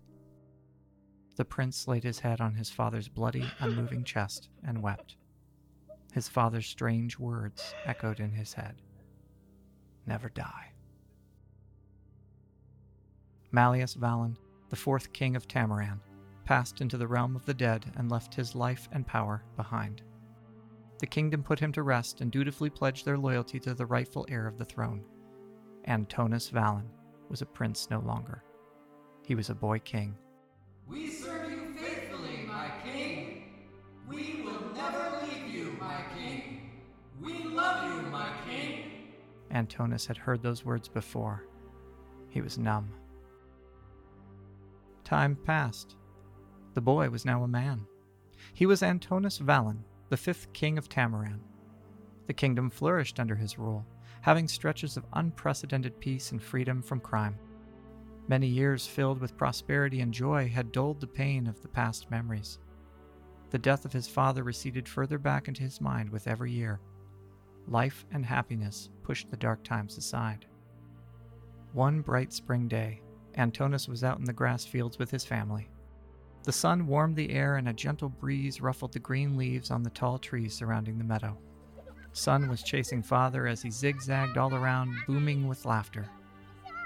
The 1.35 1.45
prince 1.45 1.87
laid 1.87 2.03
his 2.03 2.19
head 2.19 2.41
on 2.41 2.53
his 2.55 2.69
father's 2.69 3.07
bloody, 3.07 3.45
unmoving 3.59 4.03
chest 4.03 4.49
and 4.65 4.81
wept. 4.81 5.17
His 6.13 6.27
father's 6.27 6.67
strange 6.67 7.19
words 7.19 7.73
echoed 7.85 8.19
in 8.19 8.31
his 8.31 8.53
head 8.53 8.81
Never 10.07 10.29
die. 10.29 10.71
Malleus 13.51 13.95
Vallon, 13.95 14.37
the 14.69 14.75
fourth 14.75 15.11
king 15.13 15.35
of 15.35 15.47
Tamaran, 15.47 15.99
passed 16.45 16.79
into 16.79 16.97
the 16.97 17.07
realm 17.07 17.35
of 17.35 17.45
the 17.45 17.53
dead 17.53 17.91
and 17.95 18.09
left 18.09 18.35
his 18.35 18.55
life 18.55 18.87
and 18.91 19.07
power 19.07 19.43
behind. 19.55 20.03
The 20.99 21.07
kingdom 21.07 21.43
put 21.43 21.59
him 21.59 21.71
to 21.73 21.83
rest 21.83 22.21
and 22.21 22.31
dutifully 22.31 22.69
pledged 22.69 23.05
their 23.05 23.17
loyalty 23.17 23.59
to 23.61 23.73
the 23.73 23.85
rightful 23.85 24.25
heir 24.29 24.47
of 24.47 24.57
the 24.57 24.65
throne. 24.65 25.03
Antonis 25.87 26.49
Vallon 26.49 26.89
was 27.29 27.41
a 27.41 27.45
prince 27.45 27.89
no 27.89 27.99
longer. 27.99 28.43
He 29.23 29.35
was 29.35 29.49
a 29.49 29.55
boy 29.55 29.79
king. 29.79 30.15
We 30.87 31.09
serve 31.09 31.51
you 31.51 31.73
faithfully, 31.75 32.45
my 32.47 32.69
king. 32.83 33.43
We 34.07 34.41
will 34.43 34.73
never 34.73 35.25
leave 35.25 35.53
you, 35.53 35.75
my 35.79 36.01
king. 36.17 36.71
We 37.21 37.43
love 37.43 37.91
you, 37.91 38.09
my 38.09 38.29
king. 38.49 38.83
Antonis 39.51 40.07
had 40.07 40.17
heard 40.17 40.41
those 40.41 40.63
words 40.63 40.87
before. 40.87 41.45
He 42.29 42.41
was 42.41 42.57
numb. 42.57 42.89
Time 45.03 45.35
passed. 45.35 45.95
The 46.73 46.81
boy 46.81 47.09
was 47.09 47.25
now 47.25 47.43
a 47.43 47.47
man. 47.47 47.85
He 48.53 48.65
was 48.65 48.81
Antonis 48.81 49.39
Vallon, 49.39 49.83
the 50.09 50.17
fifth 50.17 50.51
king 50.53 50.77
of 50.77 50.89
Tamaran. 50.89 51.39
The 52.27 52.33
kingdom 52.33 52.69
flourished 52.69 53.19
under 53.19 53.35
his 53.35 53.57
rule, 53.57 53.85
having 54.21 54.47
stretches 54.47 54.97
of 54.97 55.05
unprecedented 55.13 55.99
peace 55.99 56.31
and 56.31 56.41
freedom 56.41 56.81
from 56.81 56.99
crime. 56.99 57.37
Many 58.27 58.47
years 58.47 58.87
filled 58.87 59.19
with 59.19 59.37
prosperity 59.37 60.01
and 60.01 60.13
joy 60.13 60.49
had 60.49 60.71
dulled 60.71 60.99
the 60.99 61.07
pain 61.07 61.45
of 61.47 61.61
the 61.61 61.67
past 61.67 62.09
memories. 62.09 62.59
The 63.51 63.59
death 63.59 63.85
of 63.85 63.93
his 63.93 64.07
father 64.07 64.43
receded 64.43 64.89
further 64.89 65.19
back 65.19 65.47
into 65.47 65.61
his 65.61 65.79
mind 65.79 66.09
with 66.09 66.27
every 66.27 66.51
year. 66.51 66.79
Life 67.67 68.05
and 68.11 68.25
happiness 68.25 68.89
pushed 69.03 69.29
the 69.29 69.37
dark 69.37 69.63
times 69.63 69.97
aside. 69.97 70.45
One 71.73 72.01
bright 72.01 72.33
spring 72.33 72.67
day, 72.67 73.01
Antonis 73.37 73.87
was 73.87 74.03
out 74.03 74.17
in 74.17 74.25
the 74.25 74.33
grass 74.33 74.65
fields 74.65 74.97
with 74.97 75.11
his 75.11 75.25
family. 75.25 75.69
The 76.45 76.51
sun 76.51 76.85
warmed 76.85 77.15
the 77.15 77.31
air 77.31 77.55
and 77.55 77.67
a 77.67 77.73
gentle 77.73 78.07
breeze 78.07 78.61
ruffled 78.61 78.93
the 78.93 78.99
green 78.99 79.35
leaves 79.35 79.71
on 79.71 79.81
the 79.81 79.89
tall 79.89 80.19
trees 80.19 80.53
surrounding 80.53 80.99
the 80.99 81.03
meadow. 81.03 81.39
Son 82.13 82.47
was 82.47 82.61
chasing 82.61 83.01
father 83.01 83.47
as 83.47 83.63
he 83.63 83.71
zigzagged 83.71 84.37
all 84.37 84.53
around, 84.53 84.95
booming 85.07 85.47
with 85.47 85.65
laughter. 85.65 86.07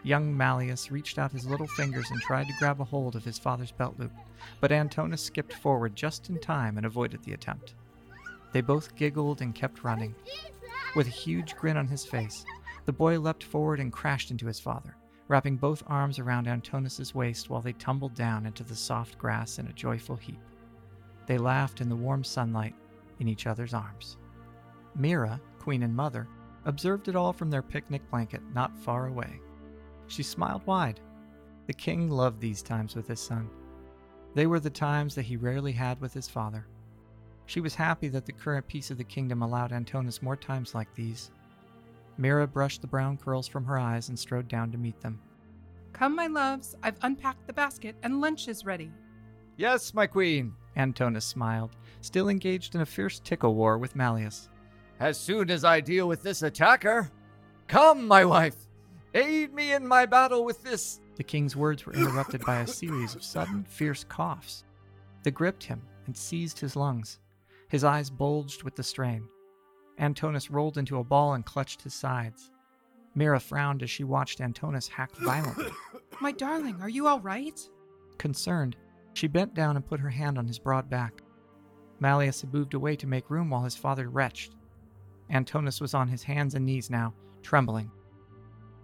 Young 0.06 0.36
Malleus 0.36 0.92
reached 0.92 1.20
out 1.20 1.34
his 1.34 1.46
little 1.46 1.68
fingers 1.68 2.10
and 2.10 2.22
tried 2.22 2.48
to 2.48 2.54
grab 2.58 2.80
a 2.80 2.86
hold 2.86 3.18
of 3.18 3.26
his 3.26 3.38
father's 3.38 3.74
belt 3.74 3.96
loop, 4.00 4.14
but 4.62 4.72
Antonis 4.72 5.20
skipped 5.20 5.54
forward 5.54 5.94
just 5.94 6.30
in 6.30 6.40
time 6.40 6.78
and 6.78 6.86
avoided 6.86 7.22
the 7.24 7.34
attempt. 7.34 7.74
They 8.54 8.62
both 8.62 8.96
giggled 8.96 9.42
and 9.42 9.54
kept 9.54 9.84
running. 9.84 10.16
With 10.96 11.08
a 11.08 11.12
huge 11.12 11.58
grin 11.58 11.76
on 11.76 11.88
his 11.88 12.06
face, 12.06 12.46
the 12.86 12.94
boy 12.94 13.20
leapt 13.20 13.44
forward 13.44 13.82
and 13.82 13.92
crashed 13.92 14.32
into 14.32 14.48
his 14.48 14.62
father 14.62 14.96
wrapping 15.30 15.56
both 15.56 15.84
arms 15.88 16.20
around 16.20 16.48
Antonis's 16.48 17.16
waist 17.16 17.50
while 17.50 17.62
they 17.62 17.74
tumbled 17.74 18.16
down 18.16 18.46
into 18.46 18.64
the 18.64 18.76
soft 18.76 19.18
grass 19.18 19.60
in 19.60 19.68
a 19.68 19.74
joyful 19.74 20.16
heap. 20.18 20.42
They 21.28 21.38
laughed 21.38 21.80
in 21.80 21.88
the 21.88 21.96
warm 21.96 22.24
sunlight 22.24 22.74
in 23.20 23.28
each 23.28 23.46
other's 23.46 23.76
arms. 23.76 24.18
Mira, 24.96 25.40
queen 25.60 25.84
and 25.84 25.96
mother, 25.96 26.28
observed 26.66 27.08
it 27.08 27.16
all 27.16 27.32
from 27.32 27.52
their 27.52 27.62
picnic 27.62 28.02
blanket 28.10 28.42
not 28.56 28.78
far 28.80 29.06
away. 29.06 29.40
She 30.08 30.24
smiled 30.24 30.66
wide. 30.66 31.00
The 31.68 31.74
king 31.74 32.10
loved 32.10 32.42
these 32.42 32.64
times 32.64 32.96
with 32.96 33.08
his 33.08 33.20
son. 33.20 33.48
They 34.34 34.48
were 34.48 34.60
the 34.60 34.72
times 34.72 35.14
that 35.14 35.26
he 35.26 35.38
rarely 35.38 35.72
had 35.72 36.02
with 36.02 36.14
his 36.14 36.28
father. 36.28 36.66
She 37.46 37.62
was 37.62 37.76
happy 37.76 38.08
that 38.10 38.26
the 38.26 38.32
current 38.32 38.68
peace 38.68 38.90
of 38.90 38.98
the 38.98 39.04
kingdom 39.04 39.44
allowed 39.44 39.72
Antonis 39.72 40.24
more 40.24 40.36
times 40.36 40.74
like 40.74 40.94
these 40.96 41.30
Mira 42.20 42.46
brushed 42.46 42.82
the 42.82 42.88
brown 42.88 43.16
curls 43.16 43.48
from 43.48 43.64
her 43.64 43.80
eyes 43.80 44.10
and 44.10 44.20
strode 44.20 44.50
down 44.50 44.74
to 44.74 44.78
meet 44.78 45.00
them. 45.00 45.22
Come, 45.94 46.16
my 46.18 46.28
loves, 46.28 46.76
I've 46.84 47.00
unpacked 47.02 47.48
the 47.48 47.54
basket 47.54 47.96
and 48.04 48.20
lunch 48.20 48.50
is 48.50 48.66
ready. 48.66 48.92
Yes, 49.56 49.94
my 49.94 50.06
queen. 50.06 50.54
Antonis 50.76 51.24
smiled, 51.24 51.78
still 52.02 52.28
engaged 52.28 52.76
in 52.76 52.82
a 52.82 52.86
fierce 52.86 53.20
tickle 53.22 53.56
war 53.56 53.78
with 53.78 53.96
Malleus. 53.96 54.50
As 55.00 55.18
soon 55.18 55.50
as 55.50 55.64
I 55.64 55.80
deal 55.80 56.10
with 56.10 56.22
this 56.22 56.44
attacker. 56.44 57.10
Come, 57.70 58.06
my 58.06 58.26
wife, 58.26 58.68
aid 59.14 59.54
me 59.54 59.72
in 59.72 59.88
my 59.88 60.06
battle 60.06 60.44
with 60.44 60.62
this. 60.62 61.00
The 61.16 61.24
king's 61.24 61.56
words 61.56 61.86
were 61.86 61.94
interrupted 61.94 62.42
by 62.46 62.60
a 62.62 62.68
series 62.68 63.16
of 63.16 63.24
sudden, 63.24 63.64
fierce 63.64 64.04
coughs. 64.04 64.66
They 65.24 65.32
gripped 65.32 65.64
him 65.64 65.82
and 66.06 66.18
seized 66.18 66.60
his 66.60 66.76
lungs. 66.76 67.20
His 67.70 67.86
eyes 67.86 68.10
bulged 68.10 68.64
with 68.64 68.76
the 68.76 68.84
strain. 68.84 69.28
Antonis 70.00 70.50
rolled 70.50 70.78
into 70.78 71.00
a 71.00 71.04
ball 71.04 71.34
and 71.34 71.46
clutched 71.46 71.82
his 71.82 71.94
sides. 71.94 72.52
Mira 73.16 73.40
frowned 73.40 73.84
as 73.84 73.90
she 73.90 74.04
watched 74.04 74.40
Antonis 74.40 74.88
hack 74.88 75.12
violently. 75.18 75.72
My 76.22 76.32
darling, 76.32 76.82
are 76.82 76.90
you 76.90 77.08
all 77.08 77.20
right? 77.20 77.60
Concerned, 78.18 78.76
she 79.14 79.28
bent 79.28 79.54
down 79.54 79.76
and 79.76 79.86
put 79.86 80.00
her 80.00 80.10
hand 80.10 80.38
on 80.38 80.48
his 80.48 80.60
broad 80.60 80.90
back. 80.90 81.22
Malleus 82.00 82.42
had 82.42 82.54
moved 82.54 82.74
away 82.74 82.96
to 82.96 83.08
make 83.08 83.30
room 83.30 83.50
while 83.50 83.64
his 83.64 83.76
father 83.76 84.10
retched. 84.10 84.56
Antonis 85.30 85.82
was 85.82 85.94
on 85.94 86.08
his 86.08 86.24
hands 86.24 86.56
and 86.56 86.66
knees 86.66 86.90
now, 86.90 87.14
trembling. 87.42 87.92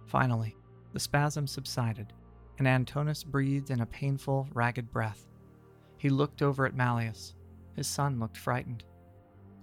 Finally, 0.06 0.54
the 0.92 1.00
spasm 1.00 1.46
subsided, 1.46 2.12
and 2.58 2.66
Antonis 2.66 3.24
breathed 3.24 3.70
in 3.70 3.80
a 3.80 3.86
painful, 3.86 4.48
ragged 4.52 4.90
breath. 4.90 5.26
He 5.98 6.10
looked 6.10 6.42
over 6.42 6.66
at 6.66 6.76
Malleus. 6.76 7.34
His 7.74 7.86
son 7.86 8.20
looked 8.20 8.36
frightened. 8.36 8.84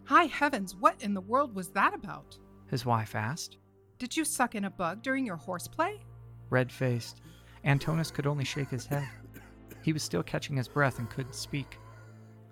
High 0.05 0.25
heavens, 0.25 0.75
what 0.75 1.01
in 1.01 1.13
the 1.13 1.21
world 1.21 1.55
was 1.55 1.69
that 1.69 1.93
about? 1.93 2.37
His 2.69 2.85
wife 2.85 3.15
asked. 3.15 3.57
Did 3.99 4.17
you 4.17 4.25
suck 4.25 4.55
in 4.55 4.65
a 4.65 4.69
bug 4.69 5.01
during 5.01 5.25
your 5.25 5.37
horseplay? 5.37 5.99
Red 6.49 6.71
faced, 6.71 7.21
Antonis 7.65 8.13
could 8.13 8.27
only 8.27 8.43
shake 8.43 8.69
his 8.69 8.85
head. 8.85 9.07
He 9.81 9.93
was 9.93 10.03
still 10.03 10.23
catching 10.23 10.57
his 10.57 10.67
breath 10.67 10.99
and 10.99 11.09
couldn't 11.09 11.35
speak. 11.35 11.77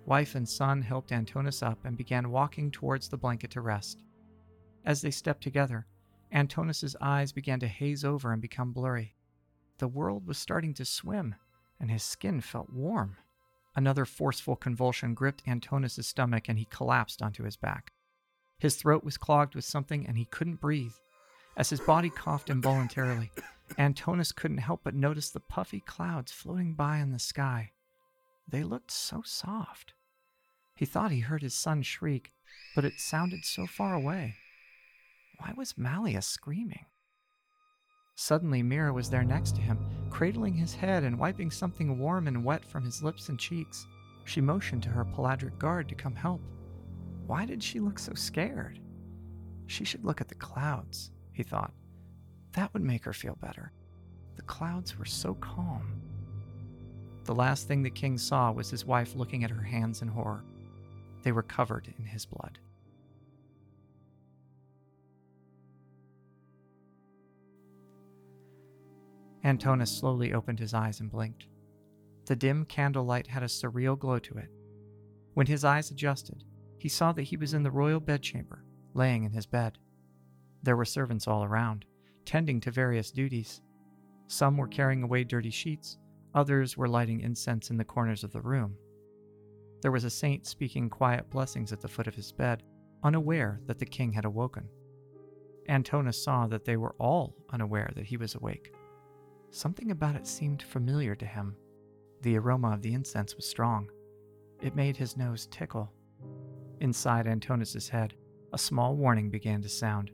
Wife 0.06 0.34
and 0.34 0.48
son 0.48 0.82
helped 0.82 1.10
Antonis 1.10 1.62
up 1.62 1.78
and 1.84 1.96
began 1.96 2.30
walking 2.30 2.70
towards 2.70 3.08
the 3.08 3.16
blanket 3.16 3.50
to 3.52 3.60
rest. 3.60 4.02
As 4.84 5.02
they 5.02 5.10
stepped 5.10 5.42
together, 5.42 5.86
Antonis's 6.32 6.96
eyes 7.00 7.32
began 7.32 7.60
to 7.60 7.68
haze 7.68 8.04
over 8.04 8.32
and 8.32 8.40
become 8.40 8.72
blurry. 8.72 9.14
The 9.78 9.88
world 9.88 10.26
was 10.26 10.38
starting 10.38 10.74
to 10.74 10.84
swim, 10.84 11.34
and 11.78 11.90
his 11.90 12.02
skin 12.02 12.40
felt 12.40 12.70
warm. 12.70 13.16
Another 13.74 14.04
forceful 14.04 14.56
convulsion 14.56 15.14
gripped 15.14 15.42
Antonis's 15.46 16.06
stomach 16.06 16.48
and 16.48 16.58
he 16.58 16.66
collapsed 16.66 17.22
onto 17.22 17.44
his 17.44 17.56
back. 17.56 17.92
His 18.58 18.76
throat 18.76 19.02
was 19.02 19.16
clogged 19.16 19.54
with 19.54 19.64
something 19.64 20.06
and 20.06 20.16
he 20.16 20.26
couldn't 20.26 20.60
breathe. 20.60 20.92
As 21.56 21.70
his 21.70 21.80
body 21.80 22.10
coughed 22.10 22.50
involuntarily, 22.50 23.30
Antonis 23.78 24.34
couldn't 24.34 24.58
help 24.58 24.80
but 24.84 24.94
notice 24.94 25.30
the 25.30 25.40
puffy 25.40 25.80
clouds 25.80 26.32
floating 26.32 26.74
by 26.74 26.98
in 26.98 27.12
the 27.12 27.18
sky. 27.18 27.72
They 28.48 28.62
looked 28.62 28.90
so 28.90 29.22
soft. 29.24 29.94
He 30.76 30.84
thought 30.84 31.10
he 31.10 31.20
heard 31.20 31.42
his 31.42 31.54
son 31.54 31.82
shriek, 31.82 32.32
but 32.74 32.84
it 32.84 33.00
sounded 33.00 33.44
so 33.44 33.66
far 33.66 33.94
away. 33.94 34.36
Why 35.38 35.52
was 35.56 35.78
Malleus 35.78 36.26
screaming? 36.26 36.86
Suddenly, 38.14 38.62
Mira 38.62 38.92
was 38.92 39.10
there 39.10 39.24
next 39.24 39.56
to 39.56 39.62
him, 39.62 39.78
cradling 40.10 40.54
his 40.54 40.74
head 40.74 41.02
and 41.02 41.18
wiping 41.18 41.50
something 41.50 41.98
warm 41.98 42.28
and 42.28 42.44
wet 42.44 42.64
from 42.64 42.84
his 42.84 43.02
lips 43.02 43.28
and 43.28 43.38
cheeks. 43.38 43.86
She 44.24 44.40
motioned 44.40 44.82
to 44.84 44.90
her 44.90 45.04
peladric 45.04 45.58
guard 45.58 45.88
to 45.88 45.94
come 45.94 46.14
help. 46.14 46.40
Why 47.26 47.46
did 47.46 47.62
she 47.62 47.80
look 47.80 47.98
so 47.98 48.14
scared? 48.14 48.78
She 49.66 49.84
should 49.84 50.04
look 50.04 50.20
at 50.20 50.28
the 50.28 50.34
clouds, 50.34 51.10
he 51.32 51.42
thought. 51.42 51.72
That 52.52 52.72
would 52.74 52.82
make 52.82 53.04
her 53.04 53.12
feel 53.12 53.36
better. 53.40 53.72
The 54.36 54.42
clouds 54.42 54.98
were 54.98 55.04
so 55.04 55.34
calm. 55.34 56.00
The 57.24 57.34
last 57.34 57.68
thing 57.68 57.82
the 57.82 57.90
king 57.90 58.18
saw 58.18 58.50
was 58.50 58.70
his 58.70 58.84
wife 58.84 59.14
looking 59.14 59.44
at 59.44 59.50
her 59.50 59.62
hands 59.62 60.02
in 60.02 60.08
horror. 60.08 60.44
They 61.22 61.32
were 61.32 61.42
covered 61.42 61.92
in 61.98 62.04
his 62.04 62.26
blood. 62.26 62.58
Antonis 69.44 69.88
slowly 69.88 70.32
opened 70.32 70.58
his 70.58 70.74
eyes 70.74 71.00
and 71.00 71.10
blinked. 71.10 71.46
The 72.26 72.36
dim 72.36 72.64
candlelight 72.64 73.26
had 73.26 73.42
a 73.42 73.46
surreal 73.46 73.98
glow 73.98 74.18
to 74.20 74.38
it. 74.38 74.48
When 75.34 75.46
his 75.46 75.64
eyes 75.64 75.90
adjusted, 75.90 76.44
he 76.78 76.88
saw 76.88 77.12
that 77.12 77.22
he 77.22 77.36
was 77.36 77.54
in 77.54 77.62
the 77.62 77.70
royal 77.70 78.00
bedchamber, 78.00 78.64
laying 78.94 79.24
in 79.24 79.32
his 79.32 79.46
bed. 79.46 79.78
There 80.62 80.76
were 80.76 80.84
servants 80.84 81.26
all 81.26 81.42
around, 81.44 81.84
tending 82.24 82.60
to 82.60 82.70
various 82.70 83.10
duties. 83.10 83.62
Some 84.28 84.56
were 84.56 84.68
carrying 84.68 85.02
away 85.02 85.24
dirty 85.24 85.50
sheets, 85.50 85.98
others 86.34 86.76
were 86.76 86.88
lighting 86.88 87.20
incense 87.20 87.70
in 87.70 87.76
the 87.76 87.84
corners 87.84 88.22
of 88.24 88.32
the 88.32 88.40
room. 88.40 88.76
There 89.80 89.92
was 89.92 90.04
a 90.04 90.10
saint 90.10 90.46
speaking 90.46 90.88
quiet 90.88 91.28
blessings 91.30 91.72
at 91.72 91.80
the 91.80 91.88
foot 91.88 92.06
of 92.06 92.14
his 92.14 92.30
bed, 92.30 92.62
unaware 93.02 93.60
that 93.66 93.80
the 93.80 93.86
king 93.86 94.12
had 94.12 94.24
awoken. 94.24 94.68
Antonis 95.68 96.22
saw 96.22 96.46
that 96.46 96.64
they 96.64 96.76
were 96.76 96.94
all 96.98 97.34
unaware 97.50 97.90
that 97.96 98.06
he 98.06 98.16
was 98.16 98.34
awake. 98.34 98.72
Something 99.52 99.90
about 99.90 100.16
it 100.16 100.26
seemed 100.26 100.62
familiar 100.62 101.14
to 101.14 101.26
him. 101.26 101.54
The 102.22 102.38
aroma 102.38 102.72
of 102.72 102.80
the 102.80 102.94
incense 102.94 103.36
was 103.36 103.46
strong. 103.46 103.90
It 104.62 104.74
made 104.74 104.96
his 104.96 105.14
nose 105.14 105.46
tickle. 105.50 105.92
Inside 106.80 107.26
Antonis's 107.26 107.86
head, 107.86 108.14
a 108.54 108.58
small 108.58 108.96
warning 108.96 109.28
began 109.28 109.60
to 109.60 109.68
sound. 109.68 110.10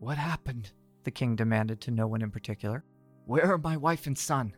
What 0.00 0.18
happened? 0.18 0.72
The 1.04 1.12
king 1.12 1.36
demanded 1.36 1.80
to 1.82 1.92
no 1.92 2.08
one 2.08 2.20
in 2.20 2.32
particular. 2.32 2.84
Where 3.26 3.52
are 3.52 3.58
my 3.58 3.76
wife 3.76 4.08
and 4.08 4.18
son? 4.18 4.56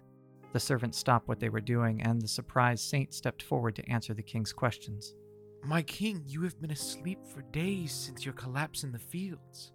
The 0.55 0.61
servants 0.61 0.97
stopped 0.97 1.29
what 1.29 1.39
they 1.39 1.51
were 1.51 1.61
doing, 1.61 2.01
and 2.01 2.21
the 2.21 2.27
surprised 2.27 2.89
saint 2.89 3.13
stepped 3.13 3.43
forward 3.43 3.77
to 3.77 3.91
answer 3.91 4.15
the 4.15 4.23
king's 4.23 4.53
questions. 4.53 5.15
My 5.63 5.83
king, 5.83 6.23
you 6.27 6.43
have 6.43 6.59
been 6.59 6.71
asleep 6.71 7.19
for 7.27 7.43
days 7.53 7.93
since 7.93 8.25
your 8.25 8.35
collapse 8.35 8.83
in 8.83 8.93
the 8.93 8.99
fields. 8.99 9.73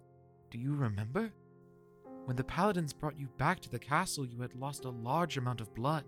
Do 0.50 0.58
you 0.58 0.74
remember? 0.74 1.32
When 2.28 2.36
the 2.36 2.44
paladins 2.44 2.92
brought 2.92 3.18
you 3.18 3.26
back 3.38 3.58
to 3.60 3.70
the 3.70 3.78
castle, 3.78 4.26
you 4.26 4.42
had 4.42 4.54
lost 4.54 4.84
a 4.84 4.90
large 4.90 5.38
amount 5.38 5.62
of 5.62 5.74
blood. 5.74 6.04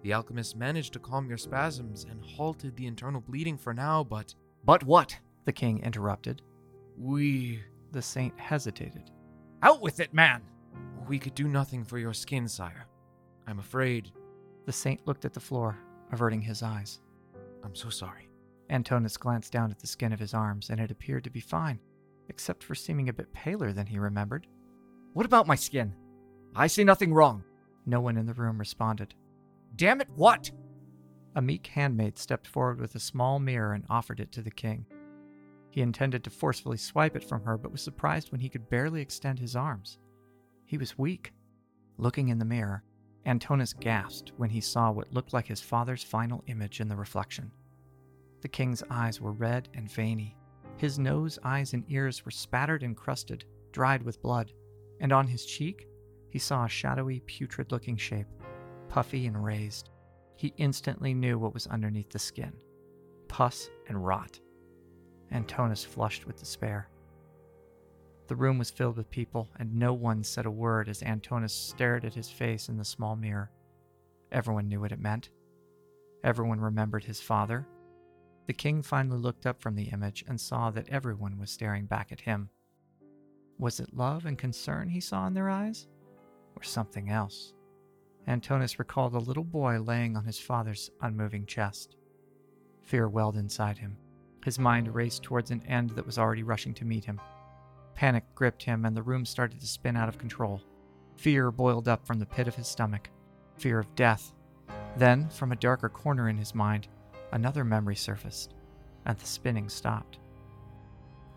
The 0.00 0.14
alchemist 0.14 0.56
managed 0.56 0.94
to 0.94 0.98
calm 0.98 1.28
your 1.28 1.36
spasms 1.36 2.06
and 2.08 2.24
halted 2.24 2.74
the 2.74 2.86
internal 2.86 3.20
bleeding 3.20 3.58
for 3.58 3.74
now, 3.74 4.02
but. 4.02 4.34
But 4.64 4.82
what? 4.84 5.14
The 5.44 5.52
king 5.52 5.82
interrupted. 5.82 6.40
We. 6.96 7.62
The 7.92 8.00
saint 8.00 8.40
hesitated. 8.40 9.10
Out 9.62 9.82
with 9.82 10.00
it, 10.00 10.14
man! 10.14 10.40
We 11.06 11.18
could 11.18 11.34
do 11.34 11.46
nothing 11.46 11.84
for 11.84 11.98
your 11.98 12.14
skin, 12.14 12.48
sire. 12.48 12.86
I'm 13.46 13.58
afraid. 13.58 14.12
The 14.64 14.72
saint 14.72 15.06
looked 15.06 15.26
at 15.26 15.34
the 15.34 15.40
floor, 15.40 15.76
averting 16.10 16.40
his 16.40 16.62
eyes. 16.62 17.02
I'm 17.62 17.74
so 17.74 17.90
sorry. 17.90 18.30
Antonis 18.70 19.18
glanced 19.18 19.52
down 19.52 19.70
at 19.70 19.78
the 19.78 19.86
skin 19.86 20.14
of 20.14 20.20
his 20.20 20.32
arms, 20.32 20.70
and 20.70 20.80
it 20.80 20.90
appeared 20.90 21.24
to 21.24 21.30
be 21.30 21.40
fine, 21.40 21.80
except 22.30 22.64
for 22.64 22.74
seeming 22.74 23.10
a 23.10 23.12
bit 23.12 23.30
paler 23.34 23.74
than 23.74 23.86
he 23.86 23.98
remembered. 23.98 24.46
What 25.14 25.26
about 25.26 25.46
my 25.46 25.54
skin? 25.54 25.94
I 26.56 26.66
see 26.66 26.82
nothing 26.82 27.14
wrong. 27.14 27.44
No 27.86 28.00
one 28.00 28.16
in 28.16 28.26
the 28.26 28.34
room 28.34 28.58
responded. 28.58 29.14
Damn 29.76 30.00
it, 30.00 30.08
what? 30.16 30.50
A 31.36 31.40
meek 31.40 31.68
handmaid 31.68 32.18
stepped 32.18 32.48
forward 32.48 32.80
with 32.80 32.96
a 32.96 33.00
small 33.00 33.38
mirror 33.38 33.74
and 33.74 33.84
offered 33.88 34.18
it 34.18 34.32
to 34.32 34.42
the 34.42 34.50
king. 34.50 34.86
He 35.70 35.82
intended 35.82 36.24
to 36.24 36.30
forcefully 36.30 36.78
swipe 36.78 37.14
it 37.14 37.22
from 37.22 37.44
her, 37.44 37.56
but 37.56 37.70
was 37.70 37.80
surprised 37.80 38.32
when 38.32 38.40
he 38.40 38.48
could 38.48 38.68
barely 38.68 39.00
extend 39.00 39.38
his 39.38 39.54
arms. 39.54 39.98
He 40.64 40.78
was 40.78 40.98
weak. 40.98 41.32
Looking 41.96 42.28
in 42.28 42.40
the 42.40 42.44
mirror, 42.44 42.82
Antonis 43.24 43.78
gasped 43.78 44.32
when 44.36 44.50
he 44.50 44.60
saw 44.60 44.90
what 44.90 45.12
looked 45.12 45.32
like 45.32 45.46
his 45.46 45.60
father's 45.60 46.02
final 46.02 46.42
image 46.48 46.80
in 46.80 46.88
the 46.88 46.96
reflection. 46.96 47.52
The 48.40 48.48
king's 48.48 48.82
eyes 48.90 49.20
were 49.20 49.32
red 49.32 49.68
and 49.74 49.88
veiny. 49.88 50.36
His 50.76 50.98
nose, 50.98 51.38
eyes, 51.44 51.72
and 51.72 51.84
ears 51.88 52.24
were 52.24 52.32
spattered 52.32 52.82
and 52.82 52.96
crusted, 52.96 53.44
dried 53.70 54.02
with 54.02 54.20
blood, 54.20 54.52
and 55.00 55.12
on 55.12 55.26
his 55.26 55.44
cheek 55.44 55.86
he 56.28 56.38
saw 56.38 56.64
a 56.64 56.68
shadowy, 56.68 57.20
putrid 57.20 57.70
looking 57.70 57.96
shape, 57.96 58.26
puffy 58.88 59.26
and 59.26 59.44
raised. 59.44 59.90
He 60.36 60.52
instantly 60.56 61.14
knew 61.14 61.38
what 61.38 61.54
was 61.54 61.66
underneath 61.66 62.10
the 62.10 62.18
skin 62.18 62.52
pus 63.28 63.68
and 63.88 64.06
rot. 64.06 64.38
Antonis 65.32 65.84
flushed 65.84 66.24
with 66.24 66.38
despair. 66.38 66.88
The 68.28 68.36
room 68.36 68.58
was 68.58 68.70
filled 68.70 68.96
with 68.96 69.10
people, 69.10 69.50
and 69.58 69.74
no 69.74 69.92
one 69.92 70.22
said 70.22 70.46
a 70.46 70.50
word 70.50 70.88
as 70.88 71.02
Antonis 71.02 71.50
stared 71.50 72.04
at 72.04 72.14
his 72.14 72.30
face 72.30 72.68
in 72.68 72.76
the 72.76 72.84
small 72.84 73.16
mirror. 73.16 73.50
Everyone 74.30 74.68
knew 74.68 74.80
what 74.80 74.92
it 74.92 75.00
meant. 75.00 75.30
Everyone 76.22 76.60
remembered 76.60 77.04
his 77.04 77.20
father. 77.20 77.66
The 78.46 78.52
king 78.52 78.82
finally 78.82 79.18
looked 79.18 79.46
up 79.46 79.60
from 79.60 79.74
the 79.74 79.90
image 79.90 80.24
and 80.28 80.40
saw 80.40 80.70
that 80.70 80.88
everyone 80.88 81.38
was 81.38 81.50
staring 81.50 81.86
back 81.86 82.12
at 82.12 82.20
him. 82.20 82.50
Was 83.58 83.80
it 83.80 83.94
love 83.94 84.26
and 84.26 84.38
concern 84.38 84.88
he 84.88 85.00
saw 85.00 85.26
in 85.26 85.34
their 85.34 85.48
eyes? 85.48 85.86
Or 86.56 86.62
something 86.62 87.10
else? 87.10 87.52
Antonis 88.26 88.78
recalled 88.78 89.14
a 89.14 89.18
little 89.18 89.44
boy 89.44 89.80
laying 89.80 90.16
on 90.16 90.24
his 90.24 90.38
father's 90.38 90.90
unmoving 91.00 91.46
chest. 91.46 91.96
Fear 92.82 93.08
welled 93.08 93.36
inside 93.36 93.78
him. 93.78 93.96
His 94.44 94.58
mind 94.58 94.94
raced 94.94 95.22
towards 95.22 95.50
an 95.50 95.62
end 95.66 95.90
that 95.90 96.06
was 96.06 96.18
already 96.18 96.42
rushing 96.42 96.74
to 96.74 96.84
meet 96.84 97.04
him. 97.04 97.20
Panic 97.94 98.24
gripped 98.34 98.62
him, 98.62 98.84
and 98.84 98.96
the 98.96 99.02
room 99.02 99.24
started 99.24 99.60
to 99.60 99.66
spin 99.66 99.96
out 99.96 100.08
of 100.08 100.18
control. 100.18 100.60
Fear 101.16 101.50
boiled 101.52 101.88
up 101.88 102.06
from 102.06 102.18
the 102.18 102.26
pit 102.26 102.48
of 102.48 102.54
his 102.54 102.66
stomach 102.66 103.08
fear 103.56 103.78
of 103.78 103.94
death. 103.94 104.32
Then, 104.96 105.28
from 105.28 105.52
a 105.52 105.56
darker 105.56 105.88
corner 105.88 106.28
in 106.28 106.36
his 106.36 106.54
mind, 106.54 106.88
another 107.32 107.64
memory 107.64 107.96
surfaced, 107.96 108.54
and 109.06 109.18
the 109.18 109.26
spinning 109.26 109.68
stopped. 109.68 110.18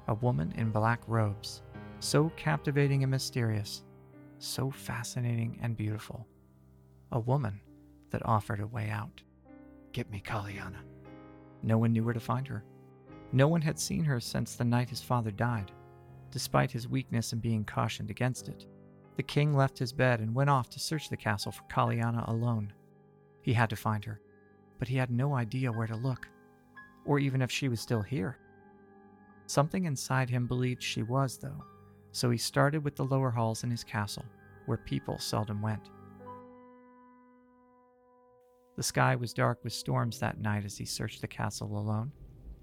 A 0.08 0.14
woman 0.14 0.54
in 0.58 0.72
black 0.72 1.02
robes, 1.08 1.64
so 2.00 2.32
captivating 2.36 3.04
and 3.04 3.12
mysterious, 3.12 3.84
so 4.40 4.70
fascinating 4.70 5.60
and 5.62 5.76
beautiful. 5.76 6.28
A 7.12 7.20
woman 7.20 7.60
that 8.12 8.26
offered 8.26 8.60
a 8.60 8.68
way 8.68 8.90
out. 8.90 9.22
Get 9.94 10.12
me 10.12 10.22
Kaliana. 10.26 10.82
No 11.64 11.78
one 11.78 11.92
knew 11.92 12.04
where 12.04 12.14
to 12.14 12.20
find 12.20 12.48
her. 12.48 12.64
No 13.32 13.48
one 13.48 13.62
had 13.62 13.80
seen 13.80 14.04
her 14.04 14.20
since 14.20 14.56
the 14.56 14.64
night 14.64 14.90
his 14.90 15.02
father 15.02 15.32
died, 15.32 15.72
despite 16.32 16.72
his 16.72 16.88
weakness 16.88 17.34
and 17.34 17.42
being 17.42 17.66
cautioned 17.66 18.10
against 18.10 18.48
it. 18.48 18.68
The 19.16 19.24
king 19.24 19.56
left 19.56 19.80
his 19.80 19.92
bed 19.92 20.20
and 20.20 20.36
went 20.36 20.50
off 20.50 20.70
to 20.70 20.80
search 20.80 21.10
the 21.10 21.18
castle 21.18 21.52
for 21.52 21.64
Kaliana 21.64 22.28
alone. 22.28 22.72
He 23.42 23.54
had 23.54 23.70
to 23.72 23.76
find 23.76 24.06
her, 24.06 24.22
but 24.78 24.88
he 24.88 24.98
had 24.98 25.10
no 25.10 25.34
idea 25.34 25.72
where 25.72 25.88
to 25.88 25.96
look, 25.96 26.28
or 27.06 27.18
even 27.18 27.42
if 27.42 27.52
she 27.52 27.68
was 27.68 27.82
still 27.82 28.02
here. 28.02 28.38
Something 29.48 29.86
inside 29.86 30.30
him 30.30 30.46
believed 30.46 30.84
she 30.84 31.04
was, 31.04 31.38
though, 31.38 31.64
so 32.18 32.32
he 32.32 32.38
started 32.38 32.84
with 32.84 32.96
the 32.96 33.06
lower 33.06 33.30
halls 33.30 33.64
in 33.64 33.70
his 33.70 33.84
castle, 33.84 34.26
where 34.66 34.80
people 34.80 35.20
seldom 35.20 35.62
went. 35.62 35.92
The 38.76 38.82
sky 38.82 39.16
was 39.16 39.36
dark 39.36 39.64
with 39.64 39.72
storms 39.72 40.20
that 40.20 40.42
night 40.42 40.66
as 40.66 40.76
he 40.76 40.86
searched 40.86 41.22
the 41.22 41.28
castle 41.28 41.78
alone. 41.78 42.12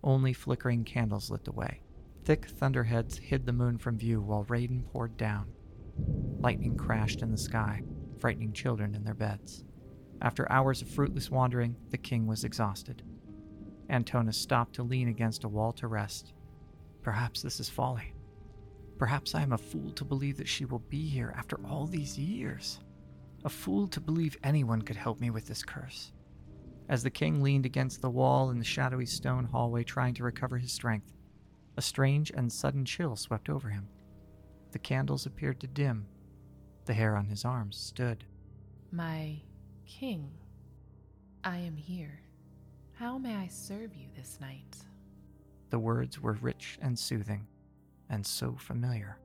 Only 0.02 0.32
flickering 0.32 0.82
candles 0.82 1.30
lit 1.30 1.44
the 1.44 1.52
way. 1.52 1.82
Thick 2.24 2.46
thunderheads 2.46 3.16
hid 3.16 3.46
the 3.46 3.52
moon 3.52 3.78
from 3.78 3.96
view 3.96 4.20
while 4.20 4.42
rain 4.48 4.84
poured 4.92 5.16
down. 5.16 5.52
Lightning 6.40 6.76
crashed 6.76 7.22
in 7.22 7.30
the 7.30 7.38
sky, 7.38 7.80
frightening 8.18 8.52
children 8.52 8.92
in 8.92 9.04
their 9.04 9.14
beds. 9.14 9.62
After 10.20 10.50
hours 10.50 10.82
of 10.82 10.88
fruitless 10.88 11.30
wandering, 11.30 11.76
the 11.90 11.98
king 11.98 12.26
was 12.26 12.42
exhausted. 12.42 13.04
Antonis 13.88 14.34
stopped 14.34 14.74
to 14.74 14.82
lean 14.82 15.06
against 15.06 15.44
a 15.44 15.48
wall 15.48 15.72
to 15.74 15.86
rest. 15.86 16.32
Perhaps 17.02 17.42
this 17.42 17.60
is 17.60 17.68
folly. 17.68 18.13
Perhaps 19.04 19.34
I 19.34 19.42
am 19.42 19.52
a 19.52 19.58
fool 19.58 19.90
to 19.96 20.04
believe 20.06 20.38
that 20.38 20.48
she 20.48 20.64
will 20.64 20.78
be 20.78 21.06
here 21.06 21.34
after 21.36 21.60
all 21.68 21.86
these 21.86 22.18
years. 22.18 22.80
A 23.44 23.50
fool 23.50 23.86
to 23.88 24.00
believe 24.00 24.38
anyone 24.42 24.80
could 24.80 24.96
help 24.96 25.20
me 25.20 25.28
with 25.28 25.46
this 25.46 25.62
curse. 25.62 26.14
As 26.88 27.02
the 27.02 27.10
king 27.10 27.42
leaned 27.42 27.66
against 27.66 28.00
the 28.00 28.08
wall 28.08 28.48
in 28.48 28.58
the 28.58 28.64
shadowy 28.64 29.04
stone 29.04 29.44
hallway 29.44 29.84
trying 29.84 30.14
to 30.14 30.24
recover 30.24 30.56
his 30.56 30.72
strength, 30.72 31.12
a 31.76 31.82
strange 31.82 32.30
and 32.30 32.50
sudden 32.50 32.86
chill 32.86 33.14
swept 33.14 33.50
over 33.50 33.68
him. 33.68 33.90
The 34.72 34.78
candles 34.78 35.26
appeared 35.26 35.60
to 35.60 35.66
dim. 35.66 36.06
The 36.86 36.94
hair 36.94 37.14
on 37.14 37.26
his 37.26 37.44
arms 37.44 37.76
stood. 37.76 38.24
My 38.90 39.36
king, 39.84 40.30
I 41.44 41.58
am 41.58 41.76
here. 41.76 42.22
How 42.94 43.18
may 43.18 43.36
I 43.36 43.48
serve 43.48 43.94
you 43.94 44.06
this 44.16 44.38
night? 44.40 44.78
The 45.68 45.78
words 45.78 46.18
were 46.22 46.38
rich 46.40 46.78
and 46.80 46.98
soothing, 46.98 47.46
and 48.10 48.24
so 48.24 48.56
familiar. 48.56 49.18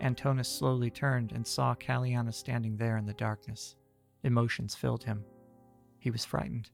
Antonis 0.00 0.46
slowly 0.46 0.90
turned 0.90 1.32
and 1.32 1.46
saw 1.46 1.74
Kaliana 1.74 2.32
standing 2.32 2.76
there 2.76 2.96
in 2.96 3.06
the 3.06 3.14
darkness. 3.14 3.76
Emotions 4.22 4.74
filled 4.74 5.04
him. 5.04 5.24
He 5.98 6.10
was 6.10 6.24
frightened, 6.24 6.70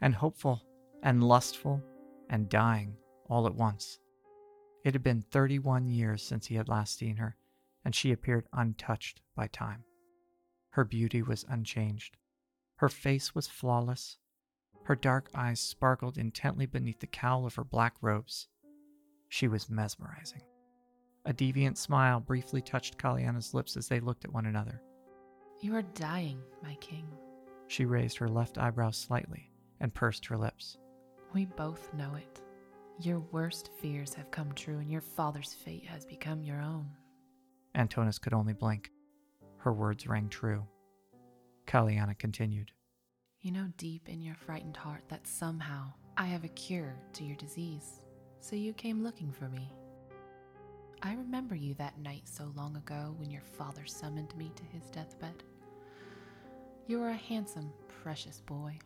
and 0.00 0.14
hopeful, 0.14 0.62
and 1.02 1.22
lustful, 1.22 1.82
and 2.28 2.48
dying 2.48 2.96
all 3.28 3.46
at 3.46 3.54
once. 3.54 3.98
It 4.84 4.94
had 4.94 5.02
been 5.02 5.22
31 5.22 5.88
years 5.88 6.22
since 6.22 6.46
he 6.46 6.54
had 6.54 6.68
last 6.68 6.98
seen 6.98 7.16
her, 7.16 7.36
and 7.84 7.94
she 7.94 8.12
appeared 8.12 8.46
untouched 8.52 9.20
by 9.34 9.48
time. 9.48 9.84
Her 10.70 10.84
beauty 10.84 11.22
was 11.22 11.44
unchanged. 11.48 12.16
Her 12.76 12.88
face 12.88 13.34
was 13.34 13.48
flawless. 13.48 14.18
Her 14.84 14.94
dark 14.94 15.30
eyes 15.34 15.58
sparkled 15.58 16.18
intently 16.18 16.66
beneath 16.66 17.00
the 17.00 17.06
cowl 17.06 17.46
of 17.46 17.54
her 17.54 17.64
black 17.64 17.94
robes. 18.00 18.48
She 19.28 19.48
was 19.48 19.70
mesmerizing. 19.70 20.42
A 21.26 21.32
deviant 21.34 21.76
smile 21.76 22.20
briefly 22.20 22.62
touched 22.62 22.98
Kaliana's 22.98 23.52
lips 23.52 23.76
as 23.76 23.88
they 23.88 23.98
looked 23.98 24.24
at 24.24 24.32
one 24.32 24.46
another. 24.46 24.80
You 25.60 25.74
are 25.74 25.82
dying, 25.82 26.40
my 26.62 26.74
king. 26.76 27.08
She 27.66 27.84
raised 27.84 28.16
her 28.18 28.28
left 28.28 28.58
eyebrow 28.58 28.92
slightly 28.92 29.50
and 29.80 29.92
pursed 29.92 30.24
her 30.26 30.36
lips. 30.38 30.78
We 31.34 31.46
both 31.46 31.92
know 31.94 32.14
it. 32.14 32.40
Your 33.00 33.18
worst 33.32 33.70
fears 33.80 34.14
have 34.14 34.30
come 34.30 34.52
true, 34.52 34.78
and 34.78 34.90
your 34.90 35.00
father's 35.00 35.52
fate 35.52 35.84
has 35.86 36.06
become 36.06 36.44
your 36.44 36.60
own. 36.60 36.88
Antonis 37.74 38.20
could 38.20 38.32
only 38.32 38.52
blink. 38.52 38.90
Her 39.58 39.72
words 39.72 40.06
rang 40.06 40.28
true. 40.28 40.64
Kaliana 41.66 42.16
continued. 42.16 42.70
You 43.40 43.50
know 43.50 43.66
deep 43.76 44.08
in 44.08 44.22
your 44.22 44.36
frightened 44.36 44.76
heart 44.76 45.02
that 45.08 45.26
somehow 45.26 45.92
I 46.16 46.26
have 46.26 46.44
a 46.44 46.48
cure 46.48 46.96
to 47.14 47.24
your 47.24 47.36
disease, 47.36 48.00
so 48.40 48.54
you 48.54 48.72
came 48.72 49.02
looking 49.02 49.32
for 49.32 49.48
me. 49.48 49.72
I 51.02 51.12
remember 51.12 51.54
you 51.54 51.74
that 51.74 51.98
night 51.98 52.22
so 52.24 52.50
long 52.56 52.76
ago 52.76 53.14
when 53.18 53.30
your 53.30 53.42
father 53.42 53.84
summoned 53.84 54.34
me 54.36 54.50
to 54.56 54.64
his 54.64 54.88
deathbed. 54.90 55.42
You 56.86 57.00
were 57.00 57.10
a 57.10 57.14
handsome, 57.14 57.70
precious 58.02 58.40
boy, 58.40 58.78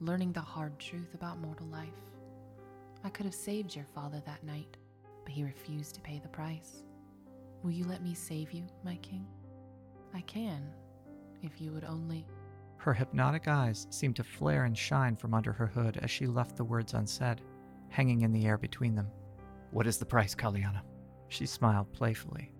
learning 0.00 0.32
the 0.32 0.40
hard 0.40 0.78
truth 0.78 1.14
about 1.14 1.40
mortal 1.40 1.66
life. 1.68 1.88
I 3.02 3.08
could 3.08 3.24
have 3.24 3.34
saved 3.34 3.74
your 3.74 3.86
father 3.94 4.22
that 4.26 4.44
night, 4.44 4.76
but 5.24 5.32
he 5.32 5.42
refused 5.42 5.94
to 5.94 6.00
pay 6.02 6.18
the 6.18 6.28
price. 6.28 6.84
Will 7.62 7.70
you 7.70 7.84
let 7.84 8.02
me 8.02 8.14
save 8.14 8.52
you, 8.52 8.64
my 8.84 8.96
king? 8.96 9.26
I 10.12 10.20
can, 10.22 10.62
if 11.42 11.60
you 11.60 11.72
would 11.72 11.84
only. 11.84 12.26
Her 12.76 12.92
hypnotic 12.92 13.48
eyes 13.48 13.86
seemed 13.88 14.16
to 14.16 14.24
flare 14.24 14.64
and 14.64 14.76
shine 14.76 15.16
from 15.16 15.32
under 15.32 15.52
her 15.52 15.66
hood 15.66 15.98
as 16.02 16.10
she 16.10 16.26
left 16.26 16.56
the 16.56 16.64
words 16.64 16.92
unsaid, 16.92 17.40
hanging 17.88 18.20
in 18.20 18.32
the 18.32 18.44
air 18.44 18.58
between 18.58 18.94
them. 18.94 19.08
What 19.70 19.86
is 19.86 19.96
the 19.96 20.04
price, 20.04 20.34
Kaliana? 20.34 20.82
She 21.28 21.46
smiled 21.46 21.92
playfully. 21.92 22.52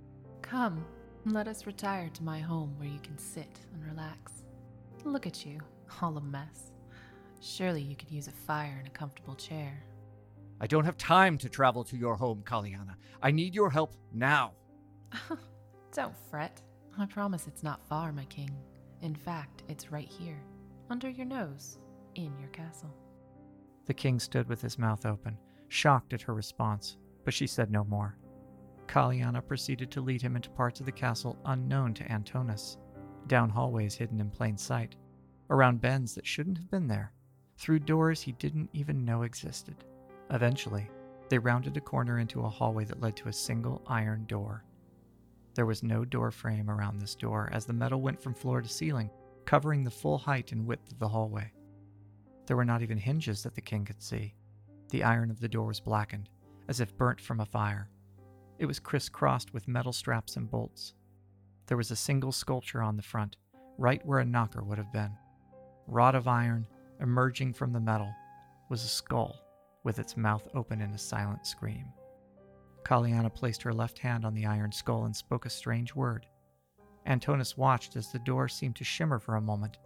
Come, 0.42 0.84
let 1.26 1.48
us 1.48 1.66
retire 1.66 2.10
to 2.10 2.22
my 2.22 2.40
home 2.40 2.74
where 2.78 2.88
you 2.88 3.00
can 3.00 3.18
sit 3.18 3.60
and 3.72 3.84
relax. 3.84 4.44
Look 5.04 5.26
at 5.26 5.44
you, 5.46 5.60
all 6.00 6.16
a 6.16 6.20
mess. 6.20 6.72
Surely 7.40 7.82
you 7.82 7.96
could 7.96 8.10
use 8.10 8.28
a 8.28 8.32
fire 8.32 8.76
and 8.78 8.88
a 8.88 8.90
comfortable 8.90 9.34
chair. 9.34 9.84
I 10.60 10.66
don't 10.66 10.84
have 10.84 10.96
time 10.96 11.36
to 11.38 11.48
travel 11.48 11.84
to 11.84 11.96
your 11.96 12.14
home, 12.14 12.42
Kaliana. 12.44 12.94
I 13.22 13.30
need 13.30 13.54
your 13.54 13.70
help 13.70 13.94
now. 14.12 14.52
Don't 15.92 16.16
fret. 16.30 16.60
I 16.98 17.06
promise 17.06 17.46
it's 17.46 17.62
not 17.62 17.86
far, 17.88 18.12
my 18.12 18.24
king. 18.26 18.50
In 19.02 19.14
fact, 19.14 19.62
it's 19.68 19.90
right 19.92 20.08
here, 20.08 20.42
under 20.90 21.10
your 21.10 21.26
nose, 21.26 21.78
in 22.14 22.32
your 22.38 22.48
castle. 22.50 22.94
The 23.86 23.94
king 23.94 24.18
stood 24.18 24.48
with 24.48 24.62
his 24.62 24.78
mouth 24.78 25.04
open, 25.04 25.36
shocked 25.68 26.14
at 26.14 26.22
her 26.22 26.34
response, 26.34 26.96
but 27.24 27.34
she 27.34 27.46
said 27.46 27.70
no 27.70 27.84
more. 27.84 28.16
Kaliana 28.86 29.46
proceeded 29.46 29.90
to 29.90 30.00
lead 30.00 30.22
him 30.22 30.36
into 30.36 30.50
parts 30.50 30.80
of 30.80 30.86
the 30.86 30.92
castle 30.92 31.38
unknown 31.44 31.94
to 31.94 32.04
Antonis, 32.04 32.76
down 33.26 33.50
hallways 33.50 33.94
hidden 33.94 34.20
in 34.20 34.30
plain 34.30 34.56
sight, 34.56 34.96
around 35.50 35.80
bends 35.80 36.14
that 36.14 36.26
shouldn't 36.26 36.58
have 36.58 36.70
been 36.70 36.86
there, 36.88 37.12
through 37.56 37.78
doors 37.80 38.20
he 38.20 38.32
didn't 38.32 38.70
even 38.72 39.04
know 39.04 39.22
existed. 39.22 39.76
Eventually, 40.30 40.88
they 41.28 41.38
rounded 41.38 41.76
a 41.76 41.80
corner 41.80 42.18
into 42.18 42.44
a 42.44 42.48
hallway 42.48 42.84
that 42.84 43.00
led 43.00 43.16
to 43.16 43.28
a 43.28 43.32
single 43.32 43.82
iron 43.86 44.24
door. 44.26 44.64
There 45.54 45.66
was 45.66 45.82
no 45.82 46.04
door 46.04 46.30
frame 46.30 46.68
around 46.68 46.98
this 46.98 47.14
door 47.14 47.48
as 47.52 47.64
the 47.64 47.72
metal 47.72 48.00
went 48.00 48.20
from 48.20 48.34
floor 48.34 48.60
to 48.60 48.68
ceiling, 48.68 49.10
covering 49.44 49.84
the 49.84 49.90
full 49.90 50.18
height 50.18 50.52
and 50.52 50.66
width 50.66 50.90
of 50.92 50.98
the 50.98 51.08
hallway. 51.08 51.52
There 52.46 52.56
were 52.56 52.64
not 52.64 52.82
even 52.82 52.98
hinges 52.98 53.42
that 53.42 53.54
the 53.54 53.60
king 53.60 53.84
could 53.84 54.02
see. 54.02 54.34
The 54.90 55.04
iron 55.04 55.30
of 55.30 55.40
the 55.40 55.48
door 55.48 55.66
was 55.66 55.80
blackened, 55.80 56.28
as 56.68 56.80
if 56.80 56.96
burnt 56.96 57.20
from 57.20 57.40
a 57.40 57.46
fire. 57.46 57.88
It 58.58 58.66
was 58.66 58.78
crisscrossed 58.78 59.52
with 59.52 59.68
metal 59.68 59.92
straps 59.92 60.36
and 60.36 60.50
bolts. 60.50 60.94
There 61.66 61.76
was 61.76 61.90
a 61.90 61.96
single 61.96 62.32
sculpture 62.32 62.82
on 62.82 62.96
the 62.96 63.02
front, 63.02 63.36
right 63.78 64.04
where 64.06 64.20
a 64.20 64.24
knocker 64.24 64.62
would 64.62 64.78
have 64.78 64.92
been. 64.92 65.12
Wrought 65.86 66.14
of 66.14 66.28
iron, 66.28 66.66
emerging 67.00 67.54
from 67.54 67.72
the 67.72 67.80
metal, 67.80 68.12
was 68.70 68.84
a 68.84 68.88
skull 68.88 69.40
with 69.82 69.98
its 69.98 70.16
mouth 70.16 70.46
open 70.54 70.80
in 70.80 70.90
a 70.90 70.98
silent 70.98 71.46
scream. 71.46 71.86
Kaliana 72.84 73.32
placed 73.32 73.62
her 73.62 73.72
left 73.72 73.98
hand 73.98 74.24
on 74.24 74.34
the 74.34 74.46
iron 74.46 74.70
skull 74.72 75.04
and 75.04 75.16
spoke 75.16 75.46
a 75.46 75.50
strange 75.50 75.94
word. 75.94 76.26
Antonis 77.06 77.56
watched 77.56 77.96
as 77.96 78.12
the 78.12 78.18
door 78.20 78.48
seemed 78.48 78.76
to 78.76 78.84
shimmer 78.84 79.18
for 79.18 79.36
a 79.36 79.40
moment, 79.40 79.78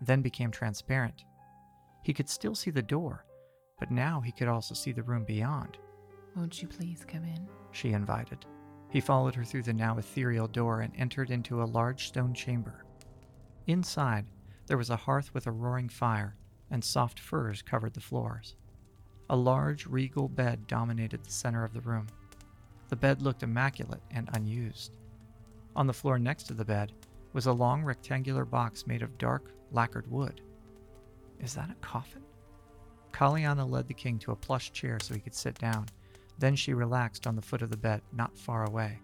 then 0.00 0.22
became 0.22 0.50
transparent. 0.50 1.24
He 2.02 2.12
could 2.12 2.28
still 2.28 2.54
see 2.54 2.70
the 2.70 2.82
door, 2.82 3.24
but 3.78 3.90
now 3.90 4.20
he 4.20 4.32
could 4.32 4.48
also 4.48 4.74
see 4.74 4.92
the 4.92 5.02
room 5.02 5.24
beyond. 5.24 5.78
Won't 6.36 6.60
you 6.60 6.68
please 6.68 7.04
come 7.06 7.24
in? 7.24 7.48
She 7.70 7.92
invited. 7.92 8.44
He 8.90 9.00
followed 9.00 9.34
her 9.34 9.44
through 9.44 9.62
the 9.62 9.72
now 9.72 9.98
ethereal 9.98 10.48
door 10.48 10.80
and 10.80 10.92
entered 10.96 11.30
into 11.30 11.62
a 11.62 11.64
large 11.64 12.08
stone 12.08 12.34
chamber. 12.34 12.84
Inside, 13.66 14.26
there 14.66 14.78
was 14.78 14.90
a 14.90 14.96
hearth 14.96 15.32
with 15.34 15.46
a 15.46 15.52
roaring 15.52 15.88
fire, 15.88 16.36
and 16.70 16.82
soft 16.82 17.20
furs 17.20 17.62
covered 17.62 17.94
the 17.94 18.00
floors. 18.00 18.56
A 19.30 19.36
large, 19.36 19.86
regal 19.86 20.28
bed 20.28 20.66
dominated 20.66 21.24
the 21.24 21.30
center 21.30 21.64
of 21.64 21.72
the 21.72 21.80
room. 21.80 22.06
The 22.88 22.96
bed 22.96 23.22
looked 23.22 23.42
immaculate 23.42 24.02
and 24.10 24.28
unused. 24.34 24.96
On 25.76 25.86
the 25.86 25.92
floor 25.92 26.18
next 26.18 26.44
to 26.44 26.54
the 26.54 26.64
bed 26.64 26.92
was 27.32 27.46
a 27.46 27.52
long 27.52 27.82
rectangular 27.82 28.44
box 28.44 28.86
made 28.86 29.02
of 29.02 29.18
dark, 29.18 29.50
lacquered 29.72 30.10
wood. 30.10 30.40
Is 31.40 31.54
that 31.54 31.70
a 31.70 31.74
coffin? 31.74 32.22
Kaliana 33.12 33.68
led 33.68 33.88
the 33.88 33.94
king 33.94 34.18
to 34.20 34.32
a 34.32 34.36
plush 34.36 34.72
chair 34.72 34.98
so 35.00 35.14
he 35.14 35.20
could 35.20 35.34
sit 35.34 35.58
down. 35.58 35.86
Then 36.38 36.56
she 36.56 36.74
relaxed 36.74 37.26
on 37.26 37.36
the 37.36 37.42
foot 37.42 37.62
of 37.62 37.70
the 37.70 37.76
bed, 37.76 38.02
not 38.12 38.36
far 38.36 38.64
away. 38.64 38.98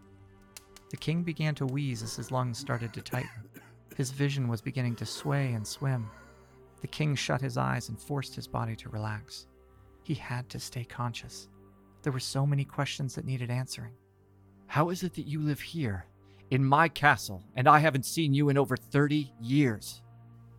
The 0.90 0.96
king 0.96 1.22
began 1.22 1.54
to 1.56 1.66
wheeze 1.66 2.02
as 2.02 2.16
his 2.16 2.30
lungs 2.32 2.58
started 2.58 2.92
to 2.94 3.02
tighten. 3.02 3.48
His 3.96 4.10
vision 4.10 4.48
was 4.48 4.60
beginning 4.60 4.96
to 4.96 5.06
sway 5.06 5.52
and 5.52 5.66
swim. 5.66 6.10
The 6.80 6.88
king 6.88 7.14
shut 7.14 7.40
his 7.40 7.56
eyes 7.56 7.88
and 7.88 8.00
forced 8.00 8.34
his 8.34 8.48
body 8.48 8.74
to 8.76 8.88
relax. 8.88 9.46
He 10.02 10.14
had 10.14 10.48
to 10.48 10.58
stay 10.58 10.84
conscious. 10.84 11.48
There 12.02 12.12
were 12.12 12.18
so 12.20 12.46
many 12.46 12.64
questions 12.64 13.14
that 13.14 13.26
needed 13.26 13.50
answering. 13.50 13.92
How 14.66 14.88
is 14.88 15.02
it 15.02 15.14
that 15.14 15.26
you 15.26 15.40
live 15.40 15.60
here, 15.60 16.06
in 16.50 16.64
my 16.64 16.88
castle, 16.88 17.44
and 17.54 17.68
I 17.68 17.78
haven't 17.78 18.06
seen 18.06 18.32
you 18.32 18.48
in 18.48 18.56
over 18.58 18.76
30 18.76 19.32
years? 19.40 20.02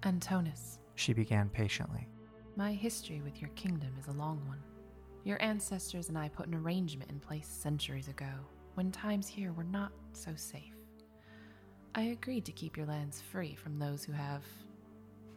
Antonis, 0.03 0.77
She 0.95 1.13
began 1.13 1.49
patiently. 1.49 2.07
my 2.55 2.73
history 2.73 3.21
with 3.21 3.41
your 3.41 3.49
kingdom 3.51 3.89
is 3.99 4.07
a 4.07 4.11
long 4.11 4.39
one. 4.47 4.59
Your 5.23 5.41
ancestors 5.41 6.09
and 6.09 6.17
I 6.17 6.29
put 6.29 6.47
an 6.47 6.55
arrangement 6.55 7.11
in 7.11 7.19
place 7.19 7.47
centuries 7.47 8.07
ago 8.07 8.31
when 8.73 8.91
times 8.91 9.27
here 9.27 9.53
were 9.53 9.63
not 9.63 9.91
so 10.13 10.31
safe. 10.35 10.75
I 11.93 12.01
agreed 12.03 12.45
to 12.45 12.51
keep 12.51 12.77
your 12.77 12.87
lands 12.87 13.21
free 13.21 13.53
from 13.53 13.77
those 13.77 14.03
who 14.03 14.13
have 14.13 14.43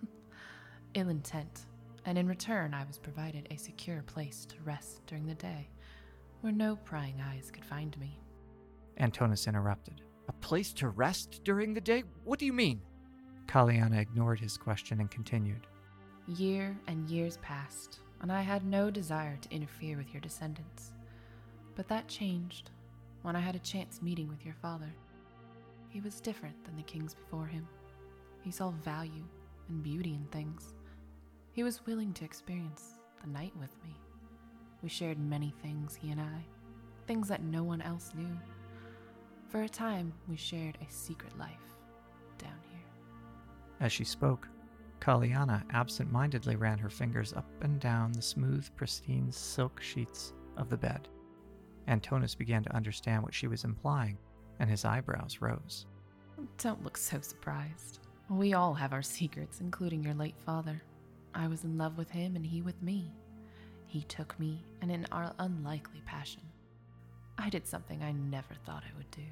ill 0.95 1.09
intent, 1.09 1.67
and 2.07 2.17
in 2.17 2.27
return, 2.27 2.73
I 2.73 2.85
was 2.85 2.99
provided 2.99 3.49
a 3.51 3.57
secure 3.57 4.03
place 4.03 4.47
to 4.47 4.57
rest 4.65 5.03
during 5.07 5.27
the 5.27 5.35
day 5.35 5.69
where 6.41 6.53
no 6.53 6.77
prying 6.77 7.21
eyes 7.21 7.51
could 7.51 7.65
find 7.65 7.99
me. 7.99 8.19
Antonis 9.01 9.47
interrupted. 9.49 10.03
A 10.29 10.33
place 10.33 10.73
to 10.75 10.89
rest 10.89 11.41
during 11.45 11.75
the 11.75 11.81
day? 11.81 12.05
What 12.25 12.39
do 12.39 12.47
you 12.47 12.53
mean? 12.53 12.81
Kaliana 13.47 13.99
ignored 13.99 14.41
his 14.41 14.57
question 14.57 15.01
and 15.01 15.11
continued. 15.11 15.67
Year 16.27 16.79
and 16.87 17.09
years 17.09 17.39
passed, 17.39 18.01
and 18.25 18.33
I 18.33 18.41
had 18.41 18.65
no 18.65 18.91
desire 18.91 19.37
to 19.37 19.55
interfere 19.55 19.99
with 19.99 20.11
your 20.15 20.23
descendants. 20.23 20.95
But 21.77 21.89
that 21.89 22.09
changed 22.09 22.71
when 23.21 23.37
I 23.37 23.41
had 23.41 23.55
a 23.55 23.59
chance 23.59 24.01
meeting 24.01 24.29
with 24.29 24.47
your 24.47 24.55
father. 24.63 24.91
He 25.91 26.01
was 26.01 26.23
different 26.23 26.65
than 26.65 26.75
the 26.75 26.85
kings 26.85 27.13
before 27.15 27.45
him. 27.45 27.69
He 28.41 28.51
saw 28.51 28.71
value 28.83 29.27
and 29.69 29.83
beauty 29.83 30.15
in 30.15 30.25
things. 30.33 30.73
He 31.53 31.63
was 31.63 31.85
willing 31.85 32.15
to 32.15 32.25
experience 32.25 32.93
the 33.23 33.29
night 33.29 33.53
with 33.61 33.77
me. 33.85 33.95
We 34.83 34.89
shared 34.89 35.19
many 35.19 35.53
things, 35.63 35.95
he 35.95 36.11
and 36.11 36.19
I, 36.23 36.47
things 37.07 37.29
that 37.29 37.43
no 37.43 37.63
one 37.63 37.83
else 37.83 38.13
knew. 38.17 38.39
For 39.51 39.65
a 39.65 39.69
time, 39.69 40.15
we 40.31 40.37
shared 40.39 40.79
a 40.81 40.91
secret 40.91 41.39
life 41.39 41.77
down 42.39 42.57
here. 42.71 42.87
As 43.81 43.93
she 43.93 44.05
spoke, 44.05 44.49
Kaliana 45.05 45.63
absent 45.71 46.11
mindedly 46.11 46.57
ran 46.57 46.79
her 46.79 46.89
fingers 46.89 47.35
up 47.35 47.45
and 47.61 47.79
down 47.79 48.13
the 48.13 48.23
smooth, 48.23 48.67
pristine 48.75 49.31
silk 49.31 49.83
sheets 49.83 50.33
of 50.57 50.71
the 50.71 50.79
bed. 50.79 51.09
Antonis 51.89 52.35
began 52.35 52.63
to 52.63 52.75
understand 52.75 53.23
what 53.23 53.35
she 53.35 53.47
was 53.47 53.65
implying, 53.65 54.17
and 54.61 54.71
his 54.71 54.87
eyebrows 54.87 55.39
rose. 55.43 55.85
Don't 56.57 56.83
look 56.83 56.97
so 56.97 57.21
surprised. 57.21 57.99
We 58.31 58.55
all 58.55 58.73
have 58.73 58.95
our 58.95 59.03
secrets, 59.03 59.61
including 59.61 60.03
your 60.03 60.15
late 60.15 60.39
father. 60.39 60.83
I 61.35 61.49
was 61.49 61.65
in 61.65 61.77
love 61.77 61.99
with 61.99 62.11
him 62.11 62.35
and 62.35 62.47
he 62.47 62.63
with 62.63 62.81
me. 62.83 63.13
He 63.87 64.05
took 64.05 64.41
me, 64.41 64.65
and 64.81 64.91
in 64.91 65.07
our 65.13 65.35
unlikely 65.39 66.01
passion, 66.07 66.41
I 67.37 67.51
did 67.51 67.67
something 67.67 68.03
I 68.03 68.13
never 68.13 68.55
thought 68.65 68.85
I 68.91 68.97
would 68.97 69.11
do. 69.11 69.27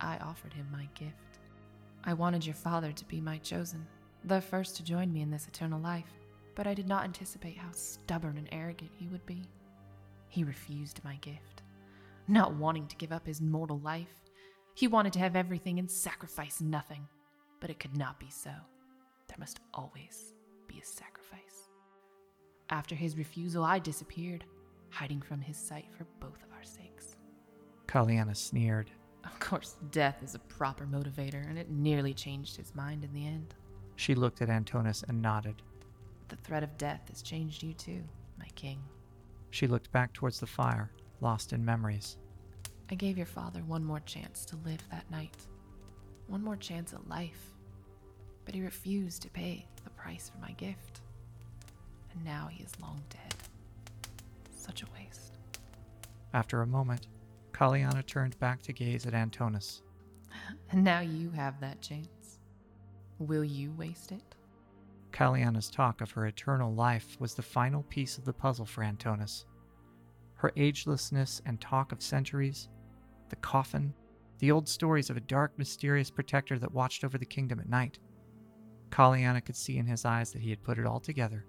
I 0.00 0.16
offered 0.18 0.54
him 0.54 0.66
my 0.72 0.88
gift. 0.94 1.38
I 2.02 2.14
wanted 2.14 2.44
your 2.44 2.56
father 2.56 2.90
to 2.90 3.04
be 3.04 3.20
my 3.20 3.38
chosen, 3.38 3.86
the 4.26 4.40
first 4.40 4.76
to 4.76 4.82
join 4.82 5.12
me 5.12 5.22
in 5.22 5.30
this 5.30 5.46
eternal 5.46 5.80
life, 5.80 6.12
but 6.56 6.66
I 6.66 6.74
did 6.74 6.88
not 6.88 7.04
anticipate 7.04 7.56
how 7.56 7.70
stubborn 7.70 8.36
and 8.38 8.48
arrogant 8.50 8.90
he 8.94 9.06
would 9.08 9.24
be. 9.24 9.44
He 10.28 10.42
refused 10.42 11.00
my 11.04 11.14
gift, 11.16 11.62
not 12.26 12.54
wanting 12.54 12.88
to 12.88 12.96
give 12.96 13.12
up 13.12 13.26
his 13.26 13.40
mortal 13.40 13.78
life. 13.78 14.24
He 14.74 14.88
wanted 14.88 15.12
to 15.14 15.20
have 15.20 15.36
everything 15.36 15.78
and 15.78 15.88
sacrifice 15.88 16.60
nothing, 16.60 17.06
but 17.60 17.70
it 17.70 17.78
could 17.78 17.96
not 17.96 18.18
be 18.18 18.28
so. 18.28 18.50
There 19.28 19.38
must 19.38 19.60
always 19.72 20.34
be 20.66 20.80
a 20.80 20.84
sacrifice. 20.84 21.68
After 22.68 22.96
his 22.96 23.16
refusal, 23.16 23.62
I 23.62 23.78
disappeared, 23.78 24.44
hiding 24.90 25.22
from 25.22 25.40
his 25.40 25.56
sight 25.56 25.86
for 25.96 26.04
both 26.18 26.42
of 26.42 26.52
our 26.52 26.64
sakes. 26.64 27.16
Kaliana 27.86 28.36
sneered. 28.36 28.90
Of 29.24 29.38
course, 29.38 29.76
death 29.92 30.22
is 30.22 30.34
a 30.34 30.40
proper 30.40 30.84
motivator, 30.84 31.48
and 31.48 31.58
it 31.58 31.70
nearly 31.70 32.12
changed 32.12 32.56
his 32.56 32.74
mind 32.74 33.04
in 33.04 33.12
the 33.12 33.24
end. 33.24 33.54
She 33.96 34.14
looked 34.14 34.42
at 34.42 34.48
Antonis 34.48 35.02
and 35.08 35.20
nodded. 35.20 35.62
The 36.28 36.36
threat 36.36 36.62
of 36.62 36.76
death 36.78 37.02
has 37.08 37.22
changed 37.22 37.62
you 37.62 37.72
too, 37.72 38.02
my 38.38 38.48
king. 38.54 38.78
She 39.50 39.66
looked 39.66 39.90
back 39.92 40.12
towards 40.12 40.38
the 40.38 40.46
fire, 40.46 40.90
lost 41.20 41.52
in 41.52 41.64
memories. 41.64 42.18
I 42.90 42.94
gave 42.94 43.16
your 43.16 43.26
father 43.26 43.60
one 43.60 43.84
more 43.84 44.00
chance 44.00 44.44
to 44.46 44.56
live 44.64 44.82
that 44.90 45.10
night, 45.10 45.36
one 46.28 46.42
more 46.42 46.56
chance 46.56 46.92
at 46.92 47.08
life, 47.08 47.52
but 48.44 48.54
he 48.54 48.60
refused 48.60 49.22
to 49.22 49.30
pay 49.30 49.66
the 49.82 49.90
price 49.90 50.30
for 50.30 50.38
my 50.40 50.52
gift. 50.52 51.00
And 52.12 52.24
now 52.24 52.48
he 52.50 52.62
is 52.62 52.72
long 52.80 53.02
dead. 53.10 53.34
Such 54.56 54.82
a 54.82 54.86
waste. 54.98 55.38
After 56.32 56.62
a 56.62 56.66
moment, 56.66 57.08
Kaliana 57.52 58.04
turned 58.04 58.38
back 58.38 58.62
to 58.62 58.72
gaze 58.72 59.06
at 59.06 59.14
Antonis. 59.14 59.82
And 60.70 60.84
now 60.84 61.00
you 61.00 61.30
have 61.30 61.58
that 61.60 61.80
chance. 61.80 62.08
Will 63.18 63.44
you 63.44 63.72
waste 63.72 64.12
it? 64.12 64.34
Kaliana's 65.10 65.70
talk 65.70 66.00
of 66.00 66.10
her 66.10 66.26
eternal 66.26 66.74
life 66.74 67.16
was 67.18 67.34
the 67.34 67.42
final 67.42 67.82
piece 67.84 68.18
of 68.18 68.24
the 68.24 68.32
puzzle 68.32 68.66
for 68.66 68.82
Antonis. 68.84 69.46
Her 70.34 70.52
agelessness 70.56 71.40
and 71.46 71.58
talk 71.60 71.92
of 71.92 72.02
centuries, 72.02 72.68
the 73.30 73.36
coffin, 73.36 73.94
the 74.38 74.52
old 74.52 74.68
stories 74.68 75.08
of 75.08 75.16
a 75.16 75.20
dark, 75.20 75.58
mysterious 75.58 76.10
protector 76.10 76.58
that 76.58 76.74
watched 76.74 77.04
over 77.04 77.16
the 77.16 77.24
kingdom 77.24 77.58
at 77.58 77.68
night. 77.68 77.98
Kaliana 78.90 79.42
could 79.42 79.56
see 79.56 79.78
in 79.78 79.86
his 79.86 80.04
eyes 80.04 80.32
that 80.32 80.42
he 80.42 80.50
had 80.50 80.62
put 80.62 80.78
it 80.78 80.86
all 80.86 81.00
together, 81.00 81.46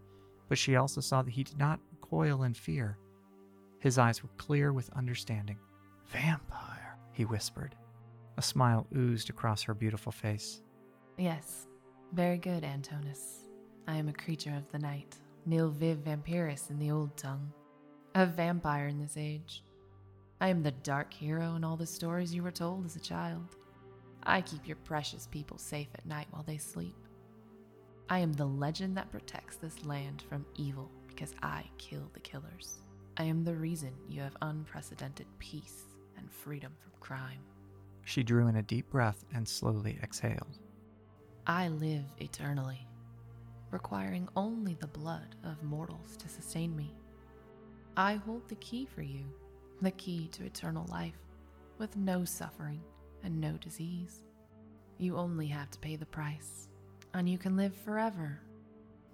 but 0.47 0.57
she 0.57 0.77
also 0.77 1.01
saw 1.01 1.21
that 1.21 1.31
he 1.31 1.43
did 1.43 1.57
not 1.57 1.81
recoil 1.91 2.43
in 2.43 2.53
fear. 2.53 2.97
His 3.79 3.97
eyes 3.97 4.23
were 4.23 4.29
clear 4.37 4.71
with 4.71 4.89
understanding. 4.93 5.59
Vampire, 6.05 6.97
he 7.11 7.25
whispered. 7.25 7.75
A 8.37 8.41
smile 8.41 8.87
oozed 8.95 9.29
across 9.29 9.63
her 9.63 9.73
beautiful 9.73 10.11
face. 10.11 10.61
Yes, 11.17 11.65
very 12.13 12.37
good, 12.37 12.61
Antonis. 12.61 13.47
I 13.87 13.95
am 13.95 14.07
a 14.07 14.13
creature 14.13 14.53
of 14.55 14.71
the 14.71 14.77
night, 14.77 15.15
nil 15.47 15.71
viv 15.71 15.97
vampiris 16.05 16.69
in 16.69 16.77
the 16.77 16.91
old 16.91 17.17
tongue. 17.17 17.51
A 18.13 18.27
vampire 18.27 18.87
in 18.87 18.99
this 18.99 19.17
age. 19.17 19.63
I 20.39 20.49
am 20.49 20.61
the 20.61 20.71
dark 20.71 21.11
hero 21.11 21.55
in 21.55 21.63
all 21.63 21.75
the 21.75 21.87
stories 21.87 22.35
you 22.35 22.43
were 22.43 22.51
told 22.51 22.85
as 22.85 22.95
a 22.95 22.99
child. 22.99 23.55
I 24.21 24.41
keep 24.41 24.67
your 24.67 24.77
precious 24.77 25.25
people 25.25 25.57
safe 25.57 25.87
at 25.95 26.05
night 26.05 26.27
while 26.29 26.43
they 26.43 26.57
sleep. 26.57 26.95
I 28.09 28.19
am 28.19 28.33
the 28.33 28.45
legend 28.45 28.95
that 28.97 29.11
protects 29.11 29.55
this 29.55 29.85
land 29.85 30.23
from 30.29 30.45
evil 30.55 30.91
because 31.07 31.33
I 31.41 31.63
kill 31.79 32.11
the 32.13 32.19
killers. 32.19 32.77
I 33.17 33.23
am 33.23 33.43
the 33.43 33.55
reason 33.55 33.91
you 34.07 34.21
have 34.21 34.37
unprecedented 34.43 35.25
peace 35.39 35.85
and 36.15 36.31
freedom 36.31 36.73
from 36.79 36.91
crime. 36.99 37.39
She 38.03 38.21
drew 38.21 38.47
in 38.47 38.57
a 38.57 38.61
deep 38.61 38.91
breath 38.91 39.25
and 39.33 39.47
slowly 39.47 39.97
exhaled. 40.03 40.59
I 41.49 41.69
live 41.69 42.03
eternally, 42.19 42.85
requiring 43.71 44.27
only 44.35 44.73
the 44.73 44.87
blood 44.87 45.37
of 45.45 45.63
mortals 45.63 46.17
to 46.17 46.27
sustain 46.27 46.75
me. 46.75 46.93
I 47.95 48.15
hold 48.15 48.49
the 48.49 48.55
key 48.55 48.85
for 48.85 49.01
you, 49.01 49.23
the 49.81 49.91
key 49.91 50.27
to 50.33 50.43
eternal 50.43 50.85
life, 50.91 51.15
with 51.77 51.95
no 51.95 52.25
suffering 52.25 52.81
and 53.23 53.39
no 53.39 53.53
disease. 53.53 54.25
You 54.97 55.15
only 55.15 55.47
have 55.47 55.71
to 55.71 55.79
pay 55.79 55.95
the 55.95 56.05
price, 56.05 56.67
and 57.13 57.29
you 57.29 57.37
can 57.37 57.55
live 57.55 57.73
forever, 57.73 58.41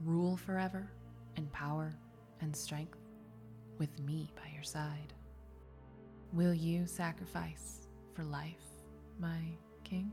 rule 0.03 0.35
forever, 0.35 0.89
in 1.37 1.45
power 1.49 1.93
and 2.41 2.55
strength, 2.55 2.97
with 3.77 3.99
me 3.99 4.31
by 4.35 4.49
your 4.51 4.63
side. 4.63 5.13
Will 6.31 6.53
you 6.55 6.87
sacrifice 6.87 7.87
for 8.15 8.23
life, 8.23 8.65
my 9.19 9.37
king? 9.83 10.11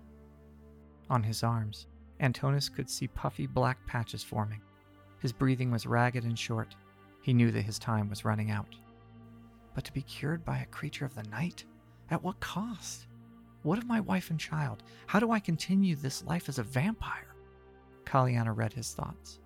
On 1.08 1.22
his 1.22 1.42
arms, 1.42 1.86
Antonis 2.20 2.72
could 2.72 2.90
see 2.90 3.08
puffy 3.08 3.46
black 3.46 3.84
patches 3.86 4.22
forming. 4.22 4.60
His 5.20 5.32
breathing 5.32 5.70
was 5.70 5.86
ragged 5.86 6.24
and 6.24 6.38
short. 6.38 6.74
He 7.22 7.32
knew 7.32 7.50
that 7.50 7.62
his 7.62 7.78
time 7.78 8.08
was 8.08 8.24
running 8.24 8.50
out. 8.50 8.74
But 9.74 9.84
to 9.84 9.92
be 9.92 10.02
cured 10.02 10.44
by 10.44 10.58
a 10.58 10.66
creature 10.66 11.04
of 11.04 11.14
the 11.14 11.22
night? 11.24 11.64
At 12.10 12.22
what 12.22 12.40
cost? 12.40 13.06
What 13.62 13.78
of 13.78 13.86
my 13.86 14.00
wife 14.00 14.30
and 14.30 14.40
child? 14.40 14.82
How 15.06 15.20
do 15.20 15.30
I 15.30 15.38
continue 15.38 15.94
this 15.94 16.24
life 16.24 16.48
as 16.48 16.58
a 16.58 16.62
vampire? 16.62 17.34
Kaliana 18.04 18.56
read 18.56 18.72
his 18.72 18.92
thoughts. 18.92 19.38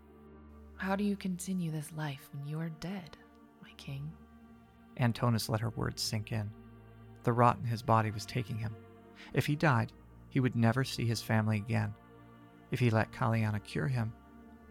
How 0.76 0.96
do 0.96 1.04
you 1.04 1.16
continue 1.16 1.70
this 1.70 1.92
life 1.92 2.28
when 2.32 2.46
you 2.46 2.58
are 2.60 2.70
dead, 2.80 3.16
my 3.62 3.70
king? 3.76 4.10
Antonis 5.00 5.48
let 5.48 5.60
her 5.60 5.70
words 5.70 6.02
sink 6.02 6.32
in. 6.32 6.50
The 7.24 7.32
rot 7.32 7.58
in 7.60 7.66
his 7.66 7.82
body 7.82 8.10
was 8.10 8.26
taking 8.26 8.56
him. 8.56 8.74
If 9.32 9.46
he 9.46 9.56
died, 9.56 9.92
he 10.28 10.40
would 10.40 10.56
never 10.56 10.84
see 10.84 11.04
his 11.04 11.22
family 11.22 11.56
again. 11.56 11.94
If 12.74 12.80
he 12.80 12.90
let 12.90 13.12
Kaliana 13.12 13.62
cure 13.62 13.86
him, 13.86 14.12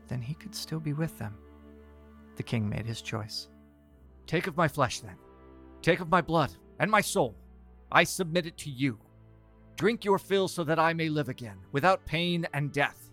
then 0.10 0.22
he 0.22 0.34
could 0.34 0.54
still 0.54 0.82
be 0.82 0.92
with 0.92 1.18
them. 1.18 1.38
The 2.36 2.44
king 2.44 2.68
made 2.68 2.86
his 2.86 3.02
choice. 3.02 3.48
Take 4.28 4.46
of 4.48 4.58
my 4.58 4.68
flesh, 4.68 5.00
then. 5.00 5.16
Take 5.82 6.02
of 6.02 6.10
my 6.10 6.20
blood 6.20 6.52
and 6.80 6.92
my 6.92 7.00
soul. 7.00 7.34
I 7.94 8.04
submit 8.04 8.46
it 8.46 8.58
to 8.58 8.70
you. 8.70 9.00
Drink 9.78 10.04
your 10.04 10.20
fill 10.20 10.50
so 10.50 10.66
that 10.66 10.80
I 10.80 10.92
may 10.92 11.08
live 11.08 11.30
again, 11.30 11.56
without 11.72 12.06
pain 12.06 12.46
and 12.54 12.74
death. 12.74 13.10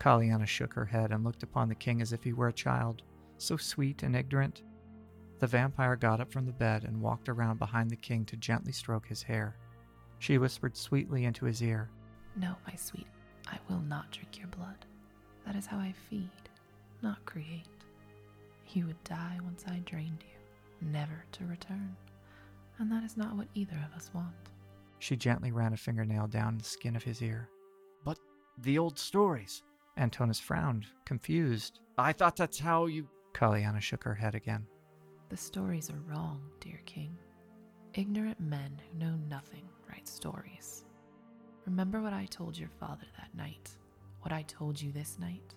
Kaliana 0.00 0.48
shook 0.48 0.74
her 0.74 0.86
head 0.86 1.12
and 1.12 1.22
looked 1.22 1.44
upon 1.44 1.68
the 1.68 1.76
king 1.76 2.02
as 2.02 2.12
if 2.12 2.24
he 2.24 2.32
were 2.32 2.48
a 2.48 2.52
child, 2.52 3.02
so 3.38 3.56
sweet 3.56 4.02
and 4.02 4.16
ignorant. 4.16 4.62
The 5.38 5.46
vampire 5.46 5.94
got 5.94 6.20
up 6.20 6.32
from 6.32 6.46
the 6.46 6.52
bed 6.52 6.82
and 6.82 7.00
walked 7.00 7.28
around 7.28 7.60
behind 7.60 7.90
the 7.90 7.96
king 7.96 8.24
to 8.24 8.36
gently 8.36 8.72
stroke 8.72 9.06
his 9.06 9.22
hair. 9.22 9.54
She 10.18 10.36
whispered 10.36 10.76
sweetly 10.76 11.26
into 11.26 11.44
his 11.44 11.62
ear, 11.62 11.90
No, 12.34 12.56
my 12.66 12.74
sweet, 12.74 13.06
I 13.52 13.58
will 13.68 13.80
not 13.80 14.10
drink 14.10 14.38
your 14.38 14.48
blood. 14.48 14.86
That 15.46 15.56
is 15.56 15.66
how 15.66 15.76
I 15.78 15.94
feed, 16.08 16.30
not 17.02 17.24
create. 17.26 17.66
You 18.72 18.86
would 18.86 19.04
die 19.04 19.38
once 19.44 19.64
I 19.68 19.82
drained 19.84 20.22
you, 20.22 20.88
never 20.88 21.24
to 21.32 21.44
return. 21.44 21.94
And 22.78 22.90
that 22.90 23.04
is 23.04 23.16
not 23.16 23.36
what 23.36 23.48
either 23.54 23.76
of 23.86 23.94
us 23.94 24.10
want. 24.14 24.34
She 24.98 25.16
gently 25.16 25.52
ran 25.52 25.74
a 25.74 25.76
fingernail 25.76 26.28
down 26.28 26.56
the 26.56 26.64
skin 26.64 26.96
of 26.96 27.02
his 27.02 27.20
ear. 27.20 27.48
But 28.04 28.18
the 28.58 28.78
old 28.78 28.98
stories. 28.98 29.62
Antonis 29.98 30.40
frowned, 30.40 30.86
confused. 31.04 31.80
I 31.98 32.12
thought 32.12 32.36
that's 32.36 32.58
how 32.58 32.86
you. 32.86 33.08
Kaliana 33.34 33.80
shook 33.80 34.04
her 34.04 34.14
head 34.14 34.34
again. 34.34 34.66
The 35.28 35.36
stories 35.36 35.90
are 35.90 36.00
wrong, 36.10 36.40
dear 36.60 36.80
king. 36.86 37.16
Ignorant 37.94 38.40
men 38.40 38.80
who 38.80 38.98
know 38.98 39.16
nothing 39.28 39.64
write 39.88 40.08
stories. 40.08 40.84
Remember 41.66 42.02
what 42.02 42.12
I 42.12 42.26
told 42.26 42.58
your 42.58 42.70
father 42.80 43.06
that 43.18 43.34
night, 43.36 43.70
what 44.22 44.32
I 44.32 44.42
told 44.42 44.80
you 44.80 44.90
this 44.90 45.16
night? 45.20 45.54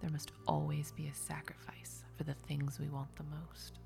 There 0.00 0.10
must 0.10 0.32
always 0.46 0.92
be 0.92 1.08
a 1.08 1.14
sacrifice 1.14 2.04
for 2.16 2.24
the 2.24 2.34
things 2.46 2.78
we 2.80 2.88
want 2.88 3.14
the 3.16 3.24
most. 3.24 3.78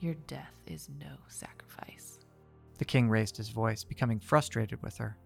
Your 0.00 0.14
death 0.26 0.52
is 0.66 0.90
no 1.00 1.16
sacrifice. 1.28 2.18
The 2.78 2.84
king 2.84 3.08
raised 3.08 3.36
his 3.36 3.48
voice, 3.48 3.82
becoming 3.82 4.20
frustrated 4.20 4.82
with 4.82 4.96
her. 4.98 5.16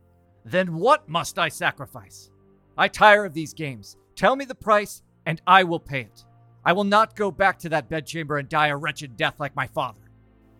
Then 0.44 0.74
what 0.74 1.08
must 1.08 1.38
I 1.38 1.48
sacrifice? 1.48 2.30
I 2.76 2.86
tire 2.86 3.24
of 3.24 3.34
these 3.34 3.54
games. 3.54 3.96
Tell 4.14 4.36
me 4.36 4.44
the 4.44 4.54
price, 4.54 5.02
and 5.26 5.42
I 5.46 5.64
will 5.64 5.80
pay 5.80 6.02
it. 6.02 6.24
I 6.64 6.72
will 6.72 6.84
not 6.84 7.16
go 7.16 7.30
back 7.30 7.58
to 7.60 7.68
that 7.70 7.88
bedchamber 7.88 8.38
and 8.38 8.48
die 8.48 8.68
a 8.68 8.76
wretched 8.76 9.16
death 9.16 9.40
like 9.40 9.56
my 9.56 9.66
father. 9.66 10.10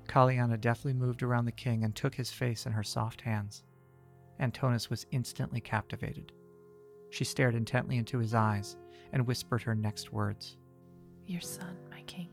Kaliana 0.09 0.61
deftly 0.61 0.93
moved 0.93 1.23
around 1.23 1.45
the 1.45 1.53
king 1.53 1.85
and 1.85 1.95
took 1.95 2.15
his 2.15 2.31
face 2.31 2.67
in 2.67 2.73
her 2.73 2.83
soft 2.83 3.21
hands. 3.21 3.63
Antonis 4.41 4.91
was 4.91 5.07
instantly 5.11 5.61
captivated. 5.61 6.33
She 7.11 7.25
stared 7.25 7.55
intently 7.55 7.97
into 7.97 8.19
his 8.19 8.35
eyes 8.35 8.77
and 9.13 9.27
whispered 9.27 9.63
her 9.63 9.75
next 9.75 10.13
words. 10.13 10.57
Your 11.27 11.41
son, 11.41 11.77
my 11.91 12.03
king, 12.03 12.29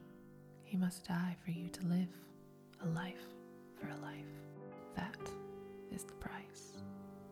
he 0.63 0.77
must 0.77 1.05
die 1.05 1.35
for 1.43 1.51
you 1.51 1.69
to 1.69 1.85
live 1.87 2.09
a 2.81 2.87
life 2.87 3.27
for 3.79 3.87
a 3.87 4.01
life. 4.01 4.25
That 4.95 5.17
is 5.91 6.03
the 6.03 6.13
price. 6.13 6.83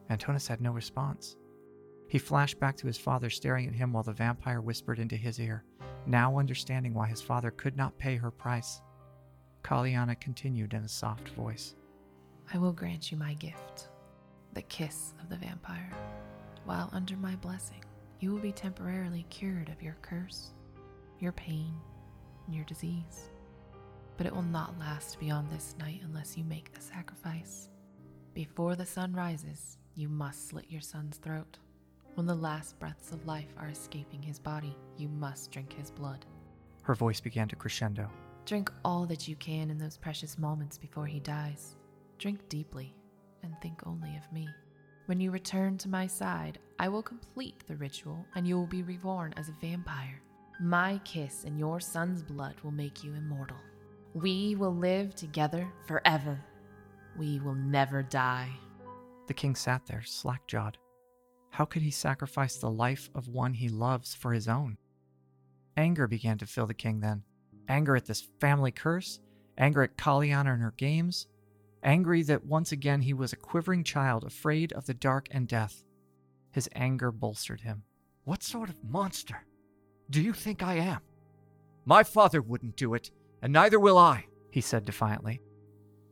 Antonis 0.10 0.48
had 0.48 0.62
no 0.62 0.72
response. 0.72 1.36
He 2.08 2.18
flashed 2.20 2.60
back 2.60 2.78
to 2.78 2.88
his 2.88 2.98
father, 2.98 3.30
staring 3.30 3.68
at 3.68 3.74
him 3.74 3.94
while 3.94 4.04
the 4.04 4.14
vampire 4.14 4.62
whispered 4.62 5.00
into 5.00 5.16
his 5.16 5.40
ear, 5.40 5.64
now 6.06 6.38
understanding 6.38 6.94
why 6.94 7.08
his 7.08 7.22
father 7.22 7.52
could 7.52 7.76
not 7.76 7.98
pay 7.98 8.16
her 8.18 8.32
price. 8.32 8.82
Kaliana 9.64 10.20
continued 10.20 10.74
in 10.74 10.84
a 10.84 10.90
soft 10.90 11.30
voice. 11.30 11.76
I 12.54 12.58
will 12.58 12.74
grant 12.74 13.12
you 13.12 13.18
my 13.18 13.34
gift, 13.36 13.88
the 14.54 14.62
kiss 14.62 15.14
of 15.22 15.30
the 15.30 15.36
vampire. 15.36 15.92
While 16.66 16.90
under 16.94 17.18
my 17.18 17.36
blessing, 17.38 17.84
you 18.20 18.32
will 18.32 18.40
be 18.40 18.52
temporarily 18.52 19.26
cured 19.30 19.70
of 19.70 19.82
your 19.82 19.98
curse, 20.02 20.54
your 21.20 21.32
pain, 21.32 21.74
and 22.46 22.56
your 22.56 22.66
disease. 22.66 23.30
But 24.16 24.28
it 24.28 24.34
will 24.34 24.44
not 24.44 24.80
last 24.80 25.20
beyond 25.20 25.50
this 25.50 25.76
night 25.80 26.02
unless 26.04 26.38
you 26.38 26.44
make 26.44 26.72
the 26.72 26.82
sacrifice. 26.82 27.70
Before 28.34 28.76
the 28.76 28.86
sun 28.86 29.14
rises, 29.14 29.78
you 29.96 30.08
must 30.08 30.50
slit 30.50 30.66
your 30.70 30.82
son's 30.82 31.18
throat. 31.18 31.58
When 32.14 32.28
the 32.28 32.36
last 32.36 32.80
breaths 32.80 33.12
of 33.12 33.26
life 33.26 33.54
are 33.58 33.70
escaping 33.70 34.22
his 34.22 34.38
body, 34.40 34.76
you 34.98 35.10
must 35.10 35.52
drink 35.52 35.74
his 35.74 35.90
blood. 35.90 36.26
Her 36.84 36.96
voice 36.96 37.20
began 37.20 37.48
to 37.48 37.56
crescendo. 37.56 38.10
Drink 38.46 38.72
all 38.86 39.06
that 39.08 39.28
you 39.28 39.36
can 39.36 39.72
in 39.72 39.78
those 39.78 39.98
precious 39.98 40.38
moments 40.38 40.78
before 40.78 41.08
he 41.08 41.20
dies. 41.20 41.76
Drink 42.20 42.48
deeply 42.50 42.94
and 43.44 43.54
think 43.62 43.86
only 43.86 44.16
of 44.16 44.32
me. 44.32 44.48
When 45.06 45.20
you 45.20 45.32
return 45.32 45.78
to 45.80 45.90
my 45.90 46.08
side, 46.08 46.60
I 46.80 46.88
will 46.88 47.04
complete 47.04 47.68
the 47.68 47.76
ritual 47.76 48.26
and 48.36 48.48
you 48.48 48.58
will 48.58 48.68
be 48.68 48.84
reborn 48.84 49.34
as 49.38 49.50
a 49.50 49.56
vampire. 49.60 50.22
My 50.60 51.00
kiss 51.04 51.44
and 51.44 51.60
your 51.60 51.80
son's 51.80 52.24
blood 52.24 52.56
will 52.64 52.72
make 52.72 53.04
you 53.04 53.14
immortal. 53.14 53.58
We 54.14 54.56
will 54.56 54.74
live 54.74 55.14
together 55.16 55.68
forever. 55.88 56.40
We 57.18 57.40
will 57.40 57.56
never 57.56 58.02
die. 58.02 58.50
The 59.28 59.34
king 59.34 59.56
sat 59.56 59.86
there, 59.86 60.04
slack 60.04 60.48
jawed. 60.48 60.78
How 61.50 61.66
could 61.66 61.82
he 61.82 61.92
sacrifice 61.92 62.58
the 62.58 62.72
life 62.72 63.10
of 63.14 63.28
one 63.28 63.54
he 63.54 63.70
loves 63.70 64.16
for 64.16 64.34
his 64.34 64.48
own? 64.48 64.78
Anger 65.76 66.08
began 66.08 66.38
to 66.38 66.46
fill 66.46 66.68
the 66.68 66.74
king 66.74 67.00
then. 67.00 67.24
Anger 67.68 67.96
at 67.96 68.06
this 68.06 68.28
family 68.40 68.72
curse, 68.72 69.20
anger 69.58 69.84
at 69.84 69.98
Kaliana 69.98 70.54
and 70.54 70.62
her 70.62 70.74
games, 70.78 71.28
angry 71.84 72.24
that 72.24 72.46
once 72.46 72.72
again 72.72 73.02
he 73.02 73.14
was 73.14 73.34
a 73.34 73.38
quivering 73.38 73.84
child 73.84 74.24
afraid 74.24 74.74
of 74.74 74.86
the 74.86 74.94
dark 74.94 75.28
and 75.32 75.48
death. 75.48 75.84
His 76.52 76.70
anger 76.76 77.12
bolstered 77.12 77.62
him. 77.62 77.84
What 78.24 78.44
sort 78.44 78.70
of 78.70 78.84
monster 78.84 79.46
do 80.10 80.22
you 80.22 80.34
think 80.34 80.64
I 80.64 80.76
am? 80.76 81.00
My 81.86 82.04
father 82.04 82.42
wouldn't 82.42 82.78
do 82.78 82.94
it, 82.94 83.12
and 83.42 83.52
neither 83.52 83.80
will 83.80 83.98
I. 83.98 84.26
he 84.52 84.62
said 84.62 84.86
defiantly. 84.86 85.42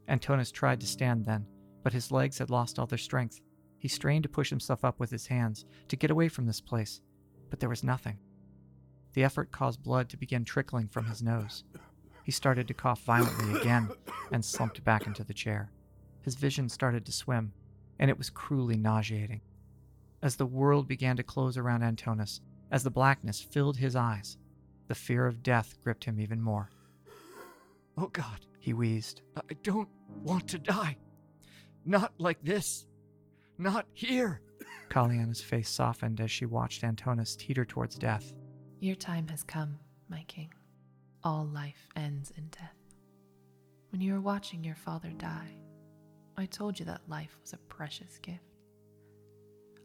Antonis 0.09 0.51
tried 0.51 0.81
to 0.81 0.87
stand 0.87 1.25
then, 1.25 1.45
but 1.83 1.93
his 1.93 2.11
legs 2.11 2.37
had 2.39 2.49
lost 2.49 2.79
all 2.79 2.87
their 2.87 2.97
strength. 2.97 3.39
He 3.77 3.87
strained 3.87 4.23
to 4.23 4.29
push 4.29 4.49
himself 4.49 4.83
up 4.83 4.99
with 4.99 5.11
his 5.11 5.27
hands, 5.27 5.65
to 5.87 5.95
get 5.95 6.11
away 6.11 6.27
from 6.27 6.45
this 6.45 6.59
place, 6.59 7.01
but 7.49 7.59
there 7.59 7.69
was 7.69 7.83
nothing. 7.83 8.17
The 9.13 9.23
effort 9.23 9.51
caused 9.51 9.83
blood 9.83 10.09
to 10.09 10.17
begin 10.17 10.43
trickling 10.43 10.87
from 10.87 11.05
his 11.05 11.21
nose. 11.21 11.63
He 12.23 12.31
started 12.31 12.67
to 12.67 12.73
cough 12.73 13.01
violently 13.03 13.59
again 13.59 13.89
and 14.31 14.43
slumped 14.43 14.83
back 14.83 15.07
into 15.07 15.23
the 15.23 15.33
chair. 15.33 15.71
His 16.21 16.35
vision 16.35 16.69
started 16.69 17.05
to 17.05 17.11
swim, 17.11 17.53
and 17.99 18.09
it 18.09 18.17
was 18.17 18.29
cruelly 18.29 18.77
nauseating. 18.77 19.41
As 20.21 20.35
the 20.35 20.45
world 20.45 20.87
began 20.87 21.17
to 21.17 21.23
close 21.23 21.57
around 21.57 21.81
Antonis, 21.81 22.41
as 22.71 22.83
the 22.83 22.91
blackness 22.91 23.41
filled 23.41 23.77
his 23.77 23.95
eyes, 23.95 24.37
the 24.87 24.95
fear 24.95 25.25
of 25.25 25.43
death 25.43 25.77
gripped 25.83 26.03
him 26.03 26.19
even 26.19 26.41
more. 26.41 26.69
Oh 27.97 28.07
God, 28.07 28.45
He 28.59 28.73
wheezed. 28.73 29.21
I 29.35 29.55
don't 29.63 29.89
want 30.23 30.47
to 30.49 30.59
die. 30.59 30.97
Not 31.85 32.13
like 32.19 32.43
this. 32.43 32.85
Not 33.57 33.87
here. 33.93 34.41
Kaliana's 34.89 35.41
face 35.41 35.69
softened 35.69 36.21
as 36.21 36.29
she 36.29 36.45
watched 36.45 36.83
Antonis 36.83 37.35
teeter 37.35 37.65
towards 37.65 37.95
death. 37.95 38.33
Your 38.79 38.95
time 38.95 39.27
has 39.29 39.43
come, 39.43 39.79
my 40.09 40.23
king. 40.27 40.53
All 41.23 41.45
life 41.53 41.87
ends 41.95 42.31
in 42.35 42.47
death. 42.47 42.75
When 43.91 44.01
you 44.01 44.13
were 44.13 44.21
watching 44.21 44.63
your 44.63 44.75
father 44.75 45.11
die, 45.11 45.55
I 46.35 46.47
told 46.47 46.79
you 46.79 46.85
that 46.85 47.07
life 47.07 47.37
was 47.41 47.53
a 47.53 47.57
precious 47.57 48.17
gift. 48.17 48.39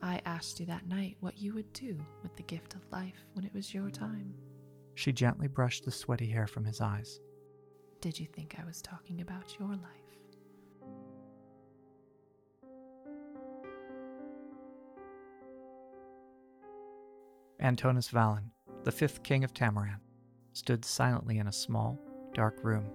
I 0.01 0.23
asked 0.25 0.61
you 0.61 0.67
that 0.67 0.87
night 0.87 1.19
what 1.21 1.39
you 1.39 1.53
would 1.53 1.71
do 1.75 1.99
with 2.23 2.35
the 2.37 2.43
gift 2.43 2.75
of 2.75 2.91
life 2.91 3.27
when 3.35 3.45
it 3.45 3.53
was 3.53 3.75
your 3.75 3.91
time. 3.91 4.33
She 4.95 5.13
gently 5.13 5.47
brushed 5.47 5.85
the 5.85 5.91
sweaty 5.91 6.27
hair 6.27 6.47
from 6.47 6.65
his 6.65 6.81
eyes. 6.81 7.21
Did 8.01 8.19
you 8.19 8.27
think 8.27 8.57
I 8.59 8.65
was 8.65 8.81
talking 8.81 9.21
about 9.21 9.59
your 9.59 9.69
life? 9.69 9.81
Antonis 17.61 18.11
Valen, 18.11 18.51
the 18.85 18.93
fifth 18.93 19.23
king 19.23 19.45
of 19.45 19.53
Tamaran, 19.53 20.01
stood 20.57 20.87
silently 20.87 21.37
in 21.37 21.49
a 21.49 21.53
small, 21.53 21.99
dark 22.33 22.65
room. 22.65 22.87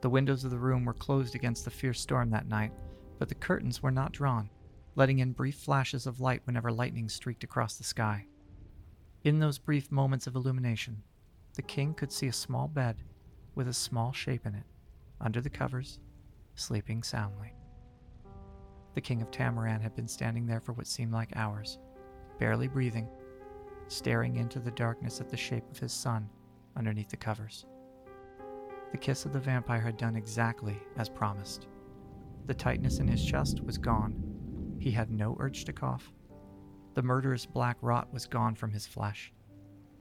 The 0.00 0.08
windows 0.08 0.42
of 0.42 0.50
the 0.50 0.58
room 0.58 0.86
were 0.86 0.94
closed 0.94 1.34
against 1.34 1.66
the 1.66 1.70
fierce 1.70 2.00
storm 2.00 2.30
that 2.30 2.48
night, 2.48 2.72
but 3.18 3.28
the 3.28 3.34
curtains 3.34 3.82
were 3.82 3.90
not 3.90 4.12
drawn, 4.12 4.48
letting 4.94 5.18
in 5.18 5.32
brief 5.32 5.56
flashes 5.56 6.06
of 6.06 6.18
light 6.18 6.40
whenever 6.44 6.72
lightning 6.72 7.10
streaked 7.10 7.44
across 7.44 7.76
the 7.76 7.84
sky. 7.84 8.24
In 9.22 9.38
those 9.38 9.58
brief 9.58 9.92
moments 9.92 10.26
of 10.26 10.34
illumination, 10.34 11.02
the 11.54 11.62
king 11.62 11.92
could 11.92 12.10
see 12.10 12.28
a 12.28 12.32
small 12.32 12.68
bed 12.68 13.02
with 13.54 13.68
a 13.68 13.74
small 13.74 14.12
shape 14.12 14.46
in 14.46 14.54
it, 14.54 14.64
under 15.20 15.42
the 15.42 15.50
covers, 15.50 15.98
sleeping 16.54 17.02
soundly. 17.02 17.54
The 18.94 19.02
king 19.02 19.20
of 19.20 19.30
Tamaran 19.30 19.82
had 19.82 19.94
been 19.94 20.08
standing 20.08 20.46
there 20.46 20.60
for 20.60 20.72
what 20.72 20.86
seemed 20.86 21.12
like 21.12 21.36
hours, 21.36 21.78
barely 22.38 22.66
breathing, 22.66 23.08
staring 23.88 24.36
into 24.36 24.58
the 24.58 24.70
darkness 24.70 25.20
at 25.20 25.28
the 25.28 25.36
shape 25.36 25.70
of 25.70 25.78
his 25.78 25.92
son 25.92 26.30
underneath 26.76 27.08
the 27.08 27.16
covers. 27.16 27.66
The 28.92 28.98
kiss 28.98 29.24
of 29.24 29.32
the 29.32 29.40
vampire 29.40 29.80
had 29.80 29.96
done 29.96 30.16
exactly 30.16 30.78
as 30.96 31.08
promised. 31.08 31.66
The 32.46 32.54
tightness 32.54 32.98
in 32.98 33.08
his 33.08 33.24
chest 33.24 33.60
was 33.60 33.78
gone. 33.78 34.14
He 34.78 34.90
had 34.90 35.10
no 35.10 35.36
urge 35.40 35.64
to 35.64 35.72
cough. 35.72 36.12
The 36.94 37.02
murderous 37.02 37.44
black 37.44 37.76
rot 37.80 38.12
was 38.12 38.26
gone 38.26 38.54
from 38.54 38.70
his 38.70 38.86
flesh. 38.86 39.32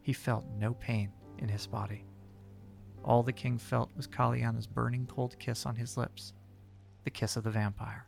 He 0.01 0.13
felt 0.13 0.45
no 0.57 0.75
pain 0.75 1.11
in 1.39 1.49
his 1.49 1.67
body. 1.67 2.05
All 3.03 3.23
the 3.23 3.33
king 3.33 3.57
felt 3.57 3.89
was 3.95 4.07
Kaliana's 4.07 4.67
burning 4.67 5.07
cold 5.07 5.37
kiss 5.39 5.65
on 5.65 5.75
his 5.75 5.97
lips, 5.97 6.33
the 7.03 7.09
kiss 7.09 7.35
of 7.35 7.43
the 7.43 7.51
vampire, 7.51 8.07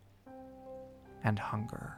and 1.24 1.38
hunger. 1.38 1.94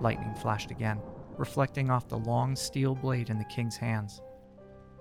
Lightning 0.00 0.34
flashed 0.34 0.70
again, 0.70 1.00
reflecting 1.38 1.90
off 1.90 2.08
the 2.08 2.18
long 2.18 2.56
steel 2.56 2.94
blade 2.94 3.30
in 3.30 3.38
the 3.38 3.44
king's 3.44 3.76
hands. 3.76 4.20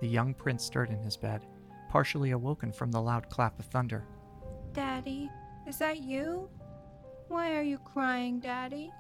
The 0.02 0.08
young 0.08 0.34
prince 0.34 0.64
stirred 0.64 0.90
in 0.90 1.00
his 1.00 1.18
bed, 1.18 1.46
partially 1.90 2.32
awoken 2.32 2.72
from 2.72 2.92
the 2.92 3.02
loud 3.02 3.30
clap 3.30 3.58
of 3.60 3.66
thunder. 3.66 4.06
Daddy, 4.74 5.30
is 5.68 5.78
that 5.78 6.02
you? 6.02 6.50
Why 7.28 7.56
are 7.56 7.64
you 7.64 7.78
crying, 7.78 8.40
Daddy? 8.40 8.92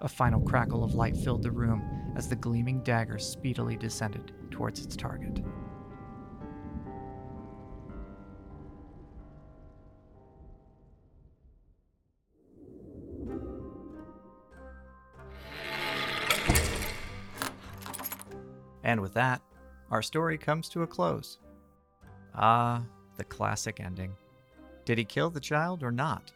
A 0.00 0.08
final 0.08 0.40
crackle 0.40 0.82
of 0.82 0.94
light 0.94 1.16
filled 1.16 1.42
the 1.42 1.50
room 1.50 2.12
as 2.16 2.28
the 2.28 2.36
gleaming 2.36 2.82
dagger 2.82 3.18
speedily 3.18 3.76
descended 3.76 4.32
towards 4.50 4.84
its 4.84 4.96
target. 4.96 5.40
And 18.84 19.00
with 19.00 19.14
that, 19.14 19.40
our 19.90 20.02
story 20.02 20.38
comes 20.38 20.68
to 20.70 20.82
a 20.82 20.86
close. 20.86 21.38
Ah, 22.34 22.82
the 23.16 23.24
classic 23.24 23.80
ending. 23.80 24.14
Did 24.84 24.98
he 24.98 25.04
kill 25.04 25.30
the 25.30 25.40
child 25.40 25.82
or 25.82 25.92
not? 25.92 26.32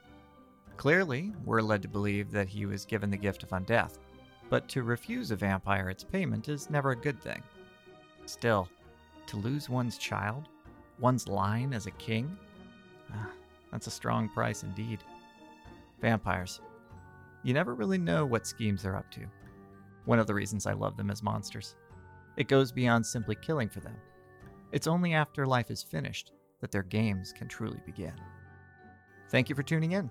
Clearly, 0.77 1.33
we're 1.45 1.63
led 1.63 1.83
to 1.83 1.89
believe 1.89 2.31
that 2.31 2.49
he 2.49 2.67
was 2.67 2.85
given 2.85 3.11
the 3.11 3.17
gift 3.17 3.43
of 3.43 3.49
undeath, 3.51 3.99
but 4.51 4.69
to 4.69 4.83
refuse 4.83 5.31
a 5.31 5.37
vampire 5.37 5.89
its 5.89 6.05
payment 6.05 6.49
is 6.49 6.71
never 6.71 6.91
a 6.91 6.97
good 6.97 7.21
thing. 7.21 7.43
Still, 8.27 8.69
to 9.27 9.37
lose 9.39 9.69
one's 9.69 9.99
child, 9.99 10.49
one's 10.99 11.29
line 11.29 11.73
as 11.73 11.87
a 11.87 11.93
king, 11.93 12.37
ah, 13.13 13.31
that's 13.73 13.87
a 13.87 13.91
strong 13.91 14.29
price 14.29 14.63
indeed. 14.63 15.03
Vampires. 16.01 16.61
You 17.43 17.55
never 17.55 17.75
really 17.75 17.99
know 17.99 18.27
what 18.27 18.47
schemes 18.47 18.83
they're 18.83 18.97
up 18.97 19.11
to. 19.13 19.21
One 20.05 20.19
of 20.19 20.27
the 20.27 20.35
reasons 20.35 20.67
I 20.67 20.73
love 20.73 20.97
them 20.97 21.11
as 21.11 21.23
monsters. 21.23 21.75
It 22.37 22.49
goes 22.49 22.73
beyond 22.73 23.07
simply 23.07 23.35
killing 23.35 23.69
for 23.69 23.81
them. 23.81 23.97
It's 24.73 24.87
only 24.87 25.15
after 25.15 25.47
life 25.47 25.71
is 25.71 25.83
finished 25.83 26.33
that 26.61 26.71
their 26.71 26.83
games 26.83 27.33
can 27.33 27.49
truly 27.49 27.81
begin. 27.87 28.13
Thank 29.31 29.49
you 29.49 29.55
for 29.55 29.63
tuning 29.63 29.93
in. 29.93 30.11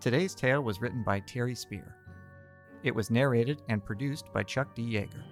Today's 0.00 0.34
tale 0.34 0.62
was 0.62 0.80
written 0.80 1.02
by 1.02 1.20
Terry 1.20 1.54
Spier. 1.54 1.96
It 2.82 2.94
was 2.94 3.10
narrated 3.10 3.62
and 3.68 3.84
produced 3.84 4.32
by 4.32 4.42
Chuck 4.42 4.74
D. 4.74 4.82
Yager. 4.82 5.24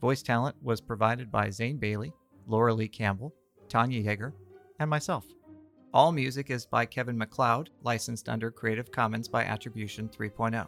Voice 0.00 0.22
talent 0.22 0.54
was 0.62 0.80
provided 0.80 1.32
by 1.32 1.50
Zane 1.50 1.78
Balay, 1.78 2.12
Laura 2.46 2.72
Lee 2.72 2.88
Campbell, 2.88 3.34
Tania 3.68 4.00
Yager, 4.00 4.34
and 4.78 4.88
myself. 4.88 5.26
All 5.92 6.12
music 6.12 6.50
is 6.50 6.66
by 6.66 6.84
Kevin 6.84 7.16
MacLeod, 7.16 7.70
licensed 7.82 8.28
under 8.28 8.50
Creative 8.50 8.90
Commons 8.92 9.28
by 9.28 9.44
Attribution 9.44 10.08
3.0. 10.08 10.66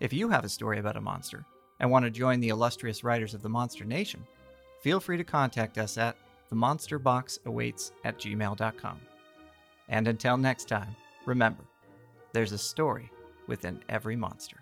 If 0.00 0.12
you 0.12 0.28
have 0.28 0.44
a 0.44 0.48
story 0.48 0.78
about 0.78 0.96
a 0.96 1.00
monster 1.00 1.44
and 1.82 1.90
want 1.90 2.04
to 2.04 2.10
join 2.10 2.40
the 2.40 2.48
illustrious 2.48 3.04
writers 3.04 3.34
of 3.34 3.42
the 3.42 3.48
Monster 3.48 3.84
Nation, 3.84 4.24
feel 4.80 5.00
free 5.00 5.18
to 5.18 5.24
contact 5.24 5.76
us 5.76 5.98
at 5.98 6.16
themonsterboxawaits 6.50 7.92
at 8.04 8.18
gmail.com. 8.18 9.00
And 9.88 10.08
until 10.08 10.36
next 10.36 10.68
time, 10.68 10.94
remember, 11.26 11.64
there's 12.32 12.52
a 12.52 12.58
story 12.58 13.10
within 13.48 13.82
every 13.88 14.16
monster. 14.16 14.61